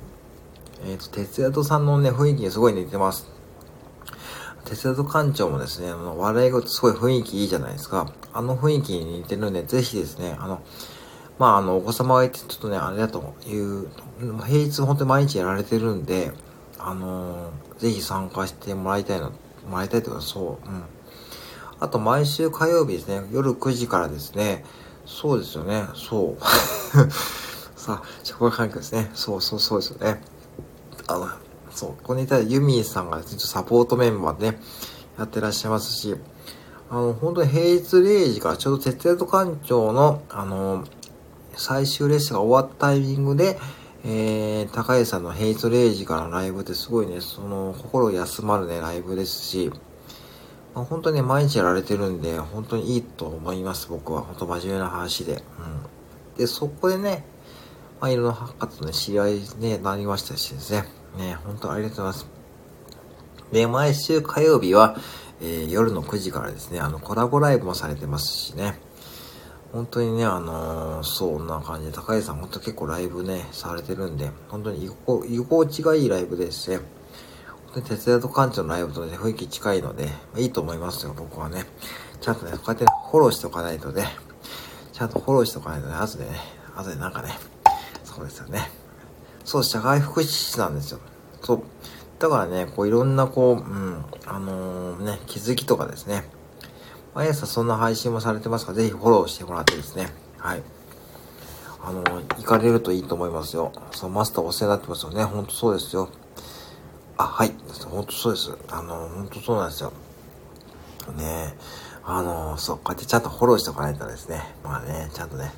[0.84, 3.26] えっ、ー、と、鉄屋とさんのね、雰囲気にすごい似てます。
[4.66, 8.12] 鉄屋と館長もですね、あの、笑い事すごい雰囲気いいじゃないですか。
[8.34, 10.60] あの雰囲気に似てるんで、ぜひですね、あの、
[11.38, 13.88] まあ、あの、お子様がいて、ちょっとね、あれだという、
[14.18, 16.30] 平日本当に毎日やられてるんで、
[16.78, 19.32] あのー、ぜひ参加してもらいたいな、
[19.66, 20.82] もらいたいというか、そう、うん。
[21.80, 24.64] あと、毎週火曜日ですね、夜9時からですね、
[25.04, 26.42] そうですよね、そう。
[27.76, 29.10] さあ、職場環境ですね。
[29.14, 30.22] そうそうそうですよね。
[31.08, 31.28] あの、
[31.70, 34.60] そう、ここにいたユミさんがちょっとサポートメンバーでね、
[35.18, 36.14] やってらっしゃいますし、
[36.90, 40.84] あの、本当に平日0時からちょうど鉄道館長の、あの、
[41.54, 43.58] 最終列車が終わったタイミングで、
[44.04, 49.72] えー、高橋さんの平日0時からのライブってすごいね、その、心休まるね、ライブですし、
[50.74, 54.22] まあ、本当に、毎日やられてるんで、本当にいいと思います、僕は。
[54.22, 55.32] 本当真面目な話で。
[55.32, 55.40] うん。
[56.38, 57.24] で、そこでね、
[58.00, 60.84] まあ、いろんな方とね、知り合いね、なりましたしですね。
[61.18, 62.26] ね、本当ありがとうございます。
[63.52, 64.96] で、毎週火曜日は、
[65.42, 68.80] えー、夜の9時からですね、あの、コラボライブもされてますしね。
[69.72, 74.88] 本当にね、あのー、そんな感じで、高井さん本当結構ライブね、されてるんで、本当に居
[75.38, 76.80] 心地がいいライブですね。
[77.72, 80.06] 本当に鉄道と館長のライブとね、雰囲気近いので、
[80.36, 81.64] いいと思いますよ、僕はね。
[82.20, 84.08] ちゃんとね、こうやって、フォローしておかないとね、
[84.92, 86.30] ちゃんとフォローしておかないとね、後でね、
[86.76, 87.30] 後でなんかね、
[88.04, 88.70] そうですよね。
[89.44, 91.00] そう、社会福祉士なんですよ。
[91.40, 91.62] そう。
[92.18, 96.28] だからね、こういろんなこう、うん、あのー、ね、気づきとかですね。
[97.14, 100.12] 毎朝そんな配信もされてますから、ぜひフォローしてもらってですね。
[100.36, 100.62] はい。
[101.82, 103.72] あのー、行かれるといいと思いますよ。
[103.92, 105.24] そう、マスターお世話になってますよね。
[105.24, 106.10] ほんとそうですよ。
[107.22, 107.54] あ、はい。
[107.88, 108.50] ほんとそうです。
[108.70, 109.92] あのー、ほんとそうなんですよ。
[111.16, 111.54] ね
[112.04, 114.42] あの、そう、こうやってちゃんとフォローしておかないとですね。
[114.64, 115.52] まあね、ちゃんとね、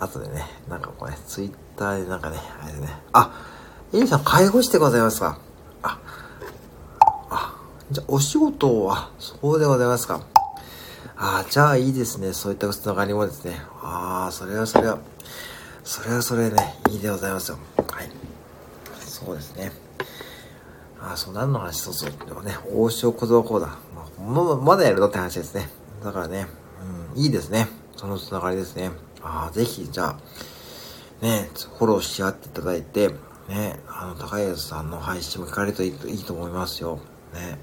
[0.00, 3.30] 後でね、なんかこれ、ツイッターでなんかね、あれでね、あ、
[3.92, 5.38] エリさん介護士でございますか？
[5.82, 5.98] あ、
[7.30, 7.54] あ、
[7.90, 10.22] じゃあお仕事は、そうでございますか？
[11.16, 12.32] あじゃあいいですね。
[12.32, 13.60] そういったつながりもですね。
[13.82, 14.98] ああ、それはそれは、
[15.84, 17.58] それはそれね、いいでございますよ。
[17.90, 18.10] はい。
[19.00, 19.72] そうですね。
[21.00, 22.10] あ、そう、何の話そうそう。
[22.26, 23.78] でもね、王将小僧講談。
[24.20, 25.68] ま、まだやるのって話ですね。
[26.02, 26.46] だからね、
[27.14, 27.68] うん、いいですね。
[27.96, 28.90] そのつながりですね。
[29.22, 30.16] ああ、ぜひ、じゃ
[31.22, 33.08] あ、ね、フォローし合っていただいて、
[33.48, 37.00] ね、あの、高安さんの配信も聞かれるといいと思いますよ。
[37.32, 37.58] ね。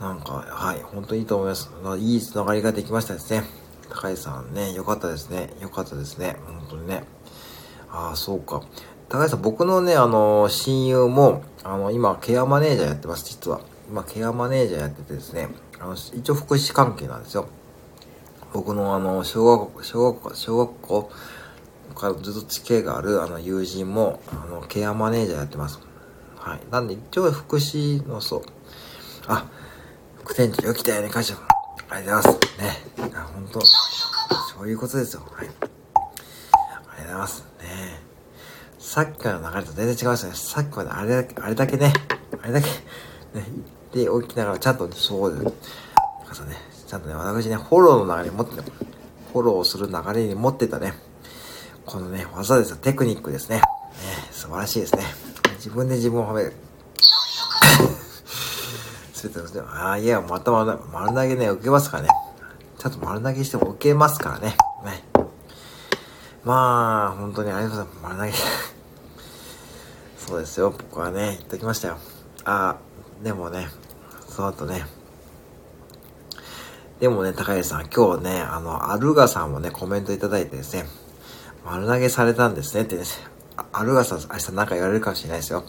[0.00, 1.70] なんか、はい、本当にいいと思います。
[1.98, 3.44] いいつながりができましたですね。
[3.90, 5.52] 高橋さんね、よかったですね。
[5.60, 6.36] よかったですね。
[6.46, 7.04] 本当にね。
[7.90, 8.62] ああ、そうか。
[9.08, 13.60] 高橋さん、僕のね、あの、親友も、あの、今、ケアマネージャーやってます、実は。
[13.88, 15.48] 今、ケアマネージャーやっててですね、
[15.78, 17.46] あの、一応福祉関係なんですよ。
[18.52, 21.10] 僕のあの、小学校、小学校、小学校
[21.94, 25.80] からずっと付き合いがあるあの友人も、あの、ケアマネージャーやってます。
[26.36, 26.60] はい。
[26.70, 28.42] なんで、一応福祉の、そう。
[29.26, 29.46] あ、
[30.24, 31.34] 副店長よきたよね、会社。
[31.90, 33.10] ありがとうございます。
[33.10, 33.12] ね。
[33.14, 35.22] あ、本当そういうことですよ。
[35.32, 35.48] はい。
[35.48, 37.49] ありがとうございます。
[38.90, 40.34] さっきからの流れと全然違いましたね。
[40.34, 41.92] さっきまであれだけ、あれだけね、
[42.42, 42.74] あれだけ、ね、
[43.34, 43.44] 言っ
[43.92, 45.44] ておきながら、ちゃんと、ねそうです。
[45.44, 46.56] かね、
[46.88, 48.60] ちゃんとね、私ね、フォローの流れに持って
[49.32, 50.94] フォローする流れに持ってたね、
[51.86, 53.58] このね、技ですよ、テクニックですね。
[53.58, 53.62] ね
[54.32, 55.04] 素晴らしいですね。
[55.58, 56.52] 自分で自分を褒める。
[59.14, 60.80] すべての、ああ、いや、また丸
[61.14, 62.08] 投げね、受けますからね。
[62.76, 64.56] ちゃんと丸投げしても受けますからね。
[64.84, 65.04] ね。
[66.42, 68.18] まあ、本当にありがとうございます。
[68.18, 68.36] 丸投
[68.74, 68.79] げ。
[70.30, 71.98] そうですよ、僕はね、言っときましたよ。
[72.44, 73.66] ああ、でもね、
[74.28, 74.86] その後ね、
[77.00, 80.84] でもね、高橋さん、今日ね、あの、アルガさんもね、コメントいただいてですね、
[81.66, 83.02] 丸投げされたんですねってね、
[83.72, 85.64] アルガさん、明日なんか言われるかもしれないですよ。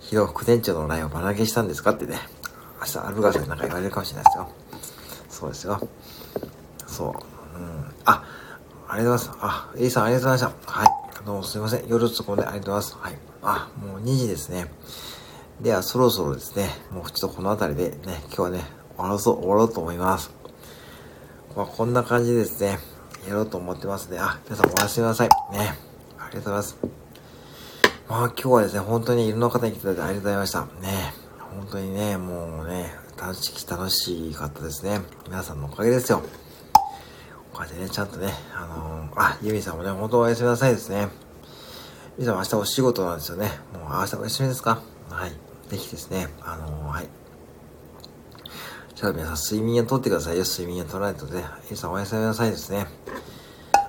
[0.00, 2.18] ヒロ副店長のラインを丸投げしたんですかってね、
[2.80, 4.48] 明日アルガさんになんか言われるかもしれないですよ。
[5.28, 5.88] そうですよ。
[6.88, 7.08] そう。
[7.10, 7.94] うん。
[8.06, 8.24] あ、
[8.88, 9.38] ありがとうございます。
[9.40, 10.72] あ、A さんありがとうございました。
[10.72, 11.03] はい。
[11.24, 11.88] どうもすいません。
[11.88, 12.98] 夜遅くまでありがとうございます。
[13.00, 13.18] はい。
[13.42, 14.66] あ、もう2時ですね。
[15.62, 18.64] では、そろそろですね、もうちょっとこの辺りでね、今日はね、
[18.94, 20.30] 終わろうと、終わろうと思います。
[21.56, 22.78] まあ、こんな感じですね。
[23.26, 24.18] やろうと思ってますね。
[24.20, 25.28] あ、皆さんおやすみなさい。
[25.50, 25.78] ね。
[26.18, 26.76] ありがとうございます。
[28.06, 30.60] まあ今日はですね、本当にいろんな方に来ていただいてありがとうございました。
[30.60, 31.14] ね。
[31.56, 35.00] 本当にね、もうね、楽し、楽しかったですね。
[35.26, 36.22] 皆さんのおかげですよ。
[37.54, 41.08] こうやってね、ちゃんとね、あのー、あ、ユミさんもね、本当おやすみなさいですね。
[42.18, 43.52] ユミさんも明日お仕事なんですよね。
[43.72, 44.82] もう明日お休みですか？
[45.08, 45.30] はい。
[45.68, 47.08] ぜひですね、あのー、はい。
[48.96, 50.42] じゃあ皆さん睡眠をとってくださいよ。
[50.44, 51.44] 睡眠を取らないとね。
[51.70, 52.86] ゆうさんおやすみなさいですね。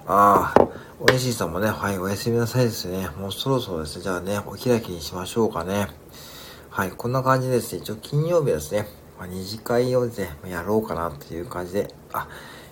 [0.07, 0.67] ああ、
[0.99, 3.09] おいしいさんもね、はい、おやすみなさいですね。
[3.19, 4.03] もうそろそろですね。
[4.03, 5.87] じゃあね、お開きにしましょうかね。
[6.69, 7.81] はい、こんな感じですね。
[7.81, 8.87] 一応金曜日はですね、
[9.17, 11.93] まあ、二次会をですね、やろうかなっていう感じで。
[12.13, 12.27] あ、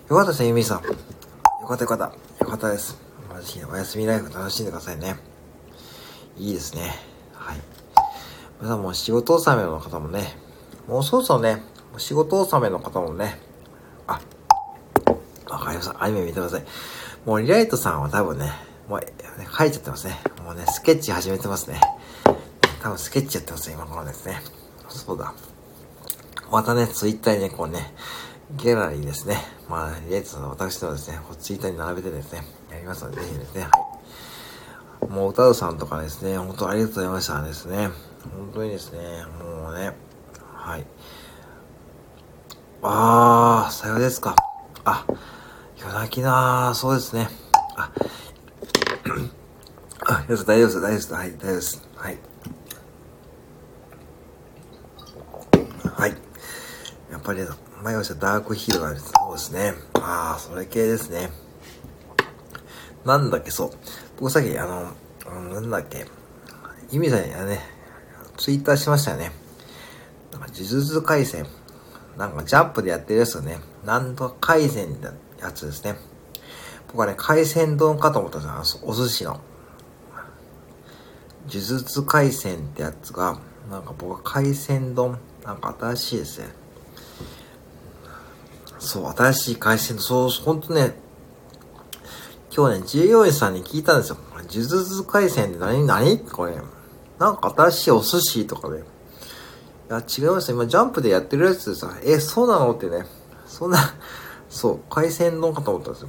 [0.06, 0.82] よかったですね、ゆみさん。
[0.84, 0.90] よ
[1.66, 2.04] かったよかった。
[2.44, 3.00] よかったです。
[3.32, 5.16] まずお休みライフ楽しんでくださいね。
[6.36, 6.94] いいですね。
[7.32, 7.56] はい。
[8.60, 10.36] 皆さんも仕事納めの方もね、
[10.86, 11.62] もうそろそろね、
[11.96, 13.40] 仕事納めの方もね、
[14.06, 14.20] あ、
[15.48, 16.04] わかりました。
[16.04, 16.64] アニメ見てください。
[17.24, 18.52] もうリライトさんは多分ね、
[18.90, 19.06] もう、ね、
[19.56, 20.20] 書いちゃってますね。
[20.44, 21.80] もうね、スケッチ始めてますね。
[22.82, 24.42] 多分スケッチやってますよ、今頃ですね。
[24.90, 25.32] そうだ。
[26.52, 27.94] またね、ツイッターにね、こうね、
[28.56, 29.36] ギャラリーですね。
[29.68, 33.68] まあ、レイツの私のですね、ツイッターに並べてですね、やりますので、ぜひですね、は
[35.02, 35.10] い。
[35.10, 37.88] もう、歌うさんとかですね、本当ありがとうございましたですね。
[38.36, 38.98] 本当にですね、
[39.42, 39.96] もうね、
[40.54, 40.86] はい。
[42.82, 44.36] あー、さようですか。
[44.84, 45.04] あ、
[45.78, 47.28] 夜泣きなー、そうですね。
[47.76, 47.90] あ、
[50.06, 51.12] あ、大丈夫です、大丈夫です。
[51.12, 51.88] はい、大丈夫です。
[51.96, 52.18] はい。
[55.96, 56.10] はい。
[57.10, 57.40] やっぱり、
[57.84, 59.74] 前はダークヒーローがそうですね。
[59.92, 61.30] ああ、それ系ですね。
[63.04, 63.70] なんだっけ、そう。
[64.18, 66.06] 僕さっき、あの、なんだっけ、
[66.90, 67.60] 意味さんにね、
[68.38, 69.32] ツイッターしましたよね。
[70.32, 71.46] なんか、呪術回戦。
[72.16, 73.58] なんか、ジャンプでやってるやつよね。
[73.84, 75.08] なんとか回戦って
[75.42, 75.96] やつですね。
[76.86, 78.80] 僕はね、海鮮丼かと思ったんですよ。
[78.84, 79.42] お寿司の。
[81.48, 83.38] 呪術回戦ってやつが、
[83.70, 86.63] なんか僕は海鮮丼、なんか新しいですね。
[88.84, 90.94] そう、新しい回線、そう、ほんとね、
[92.54, 94.16] 今日ね、従業員さんに聞いたんですよ。
[94.36, 96.18] 呪術回線って何何？
[96.18, 96.54] これ。
[97.18, 98.78] なんか新しいお寿司とかで。
[98.78, 98.82] い
[99.88, 102.72] や、違います今、ジャンプでやってるやつでさ、え、そうなの？
[102.72, 103.06] ってね。
[103.46, 103.78] そんな、
[104.48, 106.08] そう、海鮮丼かと思ったんですよ。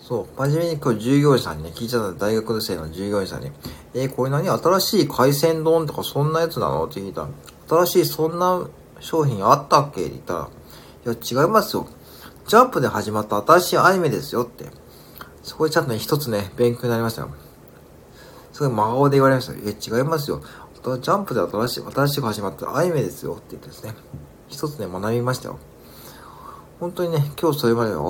[0.00, 3.50] そう、真面目に今日従業員さんにね、聞いちゃった大学生の従業員さんに、
[3.94, 4.48] えこれ何？
[4.48, 6.86] 新しい海鮮丼とかそんなやつなの？
[6.86, 7.26] って聞いた
[7.68, 8.66] 新しいそんな
[9.00, 10.02] 商品あったっけ？
[10.02, 10.48] って言ったら、
[11.04, 11.86] いや、違いますよ。
[12.46, 14.66] ジャンプで始まった新しいアニメですよって。
[15.42, 17.30] そこでちゃんとね、一つね、勉強になりましたよ。
[18.52, 19.52] すごい真顔で言われました。
[19.54, 20.40] え、違いますよ。
[20.82, 23.94] ジャンプで新しい、新しく始まったアニメですよって言ってですね。
[24.48, 25.58] 一つね、学びましたよ。
[26.78, 28.02] 本当にね、今日それまでは、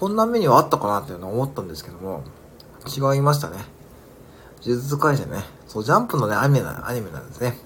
[0.00, 2.24] こんなメニューあったかなっていうのを思ったんですけども、
[2.86, 3.58] 違いましたね。
[4.62, 5.44] 呪術回戦ね。
[5.68, 7.58] そう、ジャンプのね、アニメな、アニメなんですね。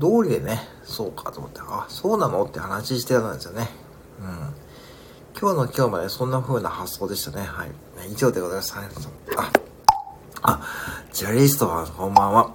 [0.00, 2.44] 通りでね、そうかと思って、あ、そうなの？
[2.44, 3.68] って話してたんですよね。
[4.20, 4.26] うん。
[5.40, 7.42] 今日の今日までそんな風な発想でしたね。
[7.42, 7.70] はい。
[8.10, 8.76] 以上でございます。
[8.76, 8.86] はい。
[9.36, 9.50] あ、
[10.42, 10.60] あ、
[11.12, 12.52] ジャリストは、こんばんは。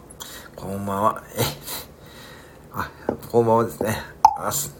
[0.55, 1.23] こんばんは。
[1.35, 1.41] え、
[2.73, 2.89] あ、
[3.31, 3.97] こんばんはですね。
[4.37, 4.75] あす。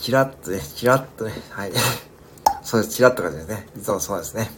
[0.00, 1.72] チラッとね、チラッとね、はい。
[2.62, 3.68] そうです、チラッと感じですね。
[3.76, 4.50] いつもそうですね。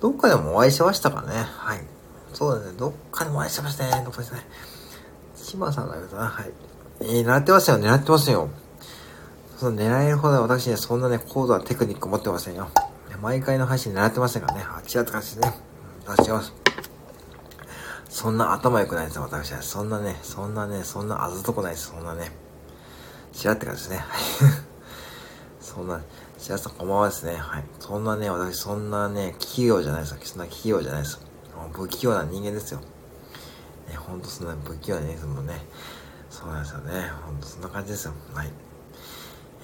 [0.00, 1.34] どっかでもお会いしましたかね。
[1.34, 1.84] はい。
[2.32, 2.78] そうですね。
[2.78, 4.02] どっかでもお会いしましたね。
[4.04, 4.46] どっかですね。
[5.48, 6.52] 島さんだけどな、はい。
[7.00, 8.50] えー、狙ってますよ、狙ってますよ。
[9.56, 12.68] その狙えるほど私ね、そんなね、高度なテクニック持ってませんよ。
[13.20, 14.64] 毎回の配信狙ってませんからね。
[14.64, 15.52] あ、違った感じですね。
[16.06, 16.52] 出してます。
[18.08, 19.62] そんな頭良くないですよ、私は。
[19.62, 22.30] そんなね、そんなね、そんなあずとこないです、そんなね。
[23.34, 23.96] 違って感じですね。
[23.96, 24.20] はい。
[25.60, 26.00] そんな、
[26.38, 27.36] 白さんこんばんはですね。
[27.36, 27.64] はい。
[27.80, 30.18] そんなね、私、そんなね、器用じゃないですよ。
[30.22, 31.20] そんな器用じゃないです。
[31.56, 32.80] もう不器用な人間ですよ。
[33.88, 35.60] ね、ほんとそんな不器用な人もね、
[36.30, 37.08] そうなんですよね。
[37.24, 38.12] ほんとそんな感じですよ。
[38.34, 38.50] はい。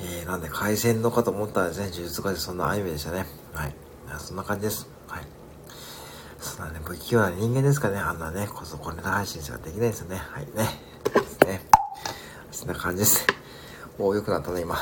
[0.00, 3.26] えー、なんで、海鮮のかと思ったらですね、呪術家でそんなアニメでしたね。
[3.52, 3.74] はい。
[4.18, 4.88] そんな感じです。
[5.06, 5.22] はい。
[6.40, 7.98] そんなね、不器用な人間ですかね。
[7.98, 10.16] あんなね、こそこネタ配信しかできないですよね。
[10.16, 10.68] はいね。
[11.14, 11.60] ですね。
[12.50, 13.26] そんな感じです。
[13.98, 14.76] おお、良くなったね、今。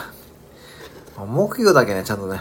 [1.19, 2.41] 木魚だけね、ちゃんとね、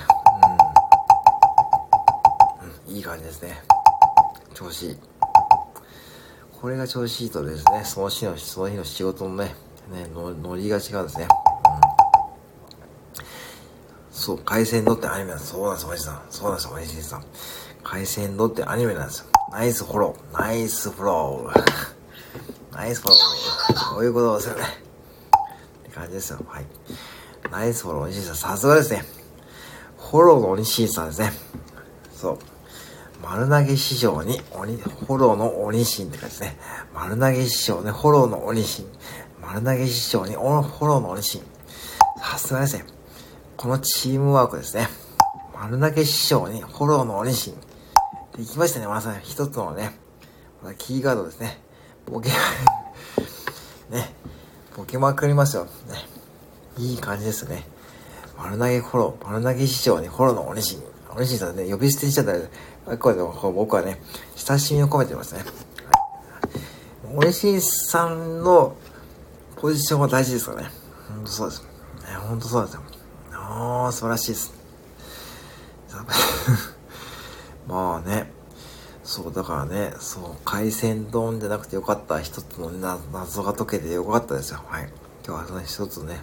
[2.62, 3.62] うん、うん、いい感じですね。
[4.54, 5.11] 調子いい。
[6.62, 9.56] これが調子いいとですね、その日の、その日の仕事のね、
[9.92, 11.28] ね、ノリが違うんですね。
[14.12, 15.54] そう、海鮮丼ってアニメなんです。
[15.54, 16.22] そうなんです、おじさん。
[16.30, 17.26] そうなんです、おじさん。
[17.84, 19.26] 海鮮丼ってアニメなんですよ。
[19.52, 20.40] ナイスフォロー。
[20.40, 21.64] ナイスフォロー。
[22.78, 23.96] ナイスフォロー。
[23.96, 24.64] こういうことですよね。
[24.64, 26.40] って感じですよ。
[26.48, 26.66] はい。
[27.50, 28.36] ナイスフォロー、おじさん。
[28.36, 29.04] さすがですね。
[29.98, 31.34] フォローのおにしさんですね。
[32.16, 32.51] そう。
[33.22, 36.58] 丸投げ師匠に、鬼、フォローの鬼神って感じですね。
[36.94, 38.88] 丸投げ師匠ね、フォローの鬼神。
[39.42, 41.44] 丸投げ師匠に、フォローの鬼神。
[42.20, 42.86] さすがですね。
[43.58, 44.88] このチームワークですね。
[45.54, 47.56] 丸投げ師匠に、フォローの鬼神。
[48.38, 49.92] できましたね、まさに一つのね、
[50.80, 51.62] キーガードですね。
[52.08, 52.30] ボケ、
[53.92, 54.16] ね、
[54.76, 55.66] ボケまくりますよ。
[55.66, 55.70] ね。
[56.78, 57.68] いい感じですね。
[58.38, 60.82] 丸投げフォロー、丸投げ師匠にフォローの鬼神。
[61.16, 64.00] 鬼神さんね、呼び捨てにしちゃったら、これでも僕はね、
[64.36, 65.44] 親しみを込めてますね。
[67.14, 68.76] はい、おしんさんの
[69.58, 70.70] ポジションは大事ですからね。
[71.10, 71.62] ほんとそうです。
[71.62, 71.68] ね、
[72.16, 72.82] ほんとそうですよ。
[73.34, 74.54] ああ、素晴らしいです。
[77.68, 78.32] まあね。
[79.04, 84.62] そう、だからね、そう、海鮮丼じゃなくてよかった一つの謎が解けてよかったですよ。
[84.66, 84.90] はい。
[85.28, 86.22] 今日はその一つね。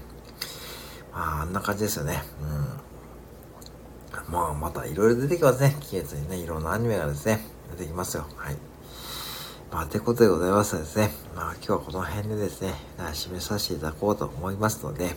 [1.13, 2.23] まあ、あんな感じですよね。
[2.43, 2.88] うん。
[4.31, 5.77] まあ、またいろいろ出てきますね。
[5.81, 7.41] 季節にね、いろんなアニメがですね、
[7.77, 8.27] 出てきますよ。
[8.37, 8.57] はい。
[9.71, 15.17] まあ、てことでございますですね、まあ、今日はこの辺でですね、締めさせていただこうと思いますので、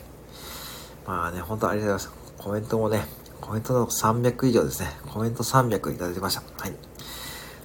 [1.06, 2.22] まあね、本当ありがとうございます。
[2.38, 3.04] コメントもね、
[3.40, 4.88] コメントの300以上ですね。
[5.10, 6.42] コメント300いただきました。
[6.58, 6.72] はい。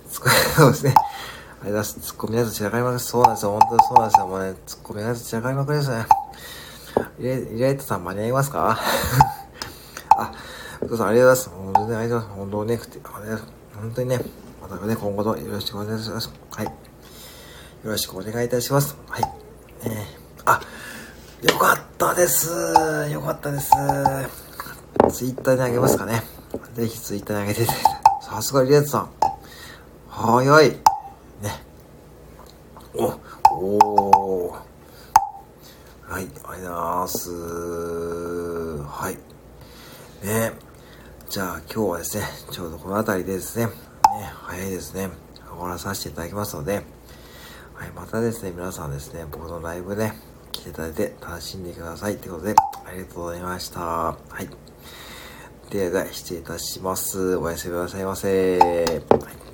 [0.10, 0.94] そうですね。
[0.96, 1.04] ありが
[1.60, 2.00] とうございます。
[2.00, 3.00] ツッコミのやつ散らかりまくり。
[3.00, 3.52] そうなんですよ。
[3.52, 4.28] 本当にそうなんですよ。
[4.28, 6.06] もうね、ツッコミのやつ散らかりまくりですね。
[7.20, 8.78] イレイレイトさん間に合いますか？
[10.18, 10.32] あ、
[10.80, 11.50] ふうさんありがとうございます。
[11.50, 12.78] 本当にありがとうございます。
[12.94, 13.38] 本当にね、
[13.76, 14.20] 本当にね、
[14.62, 16.32] またね、今後とよろしくお願いします。
[16.52, 16.66] はい。
[16.66, 16.72] よ
[17.84, 18.98] ろしくお願いいたします。
[19.08, 19.24] はい。
[19.84, 19.94] えー、
[20.46, 20.62] あ、
[21.42, 22.50] よかったです。
[23.12, 23.72] よかったです。
[25.12, 26.24] ツイッターにあげますかね。
[26.74, 27.66] ぜひツイッターにあげて
[28.22, 29.10] さすがリエットさん。
[30.10, 30.70] 早い。
[30.70, 30.78] ね。
[32.96, 33.14] お、
[33.52, 34.68] おー。
[36.10, 37.32] はい、ありがとうございます。
[38.84, 40.26] はい。
[40.26, 40.67] ね。
[41.30, 43.72] じゃあ今日はですね、ちょうどこの辺りでですね、ね、
[44.44, 45.10] 早いですね、
[45.50, 46.76] 終わらさせていただきますので、
[47.74, 50.14] はい、またですね、皆さんですね、僕のライブね、
[50.54, 52.16] 来ていただいて楽しんでください。
[52.18, 52.56] ということで、
[52.86, 53.82] ありがとうございました。
[53.82, 54.50] はい。
[55.70, 57.36] では、失礼いたします。
[57.36, 58.58] おやすみなさいませ。
[58.60, 59.47] はい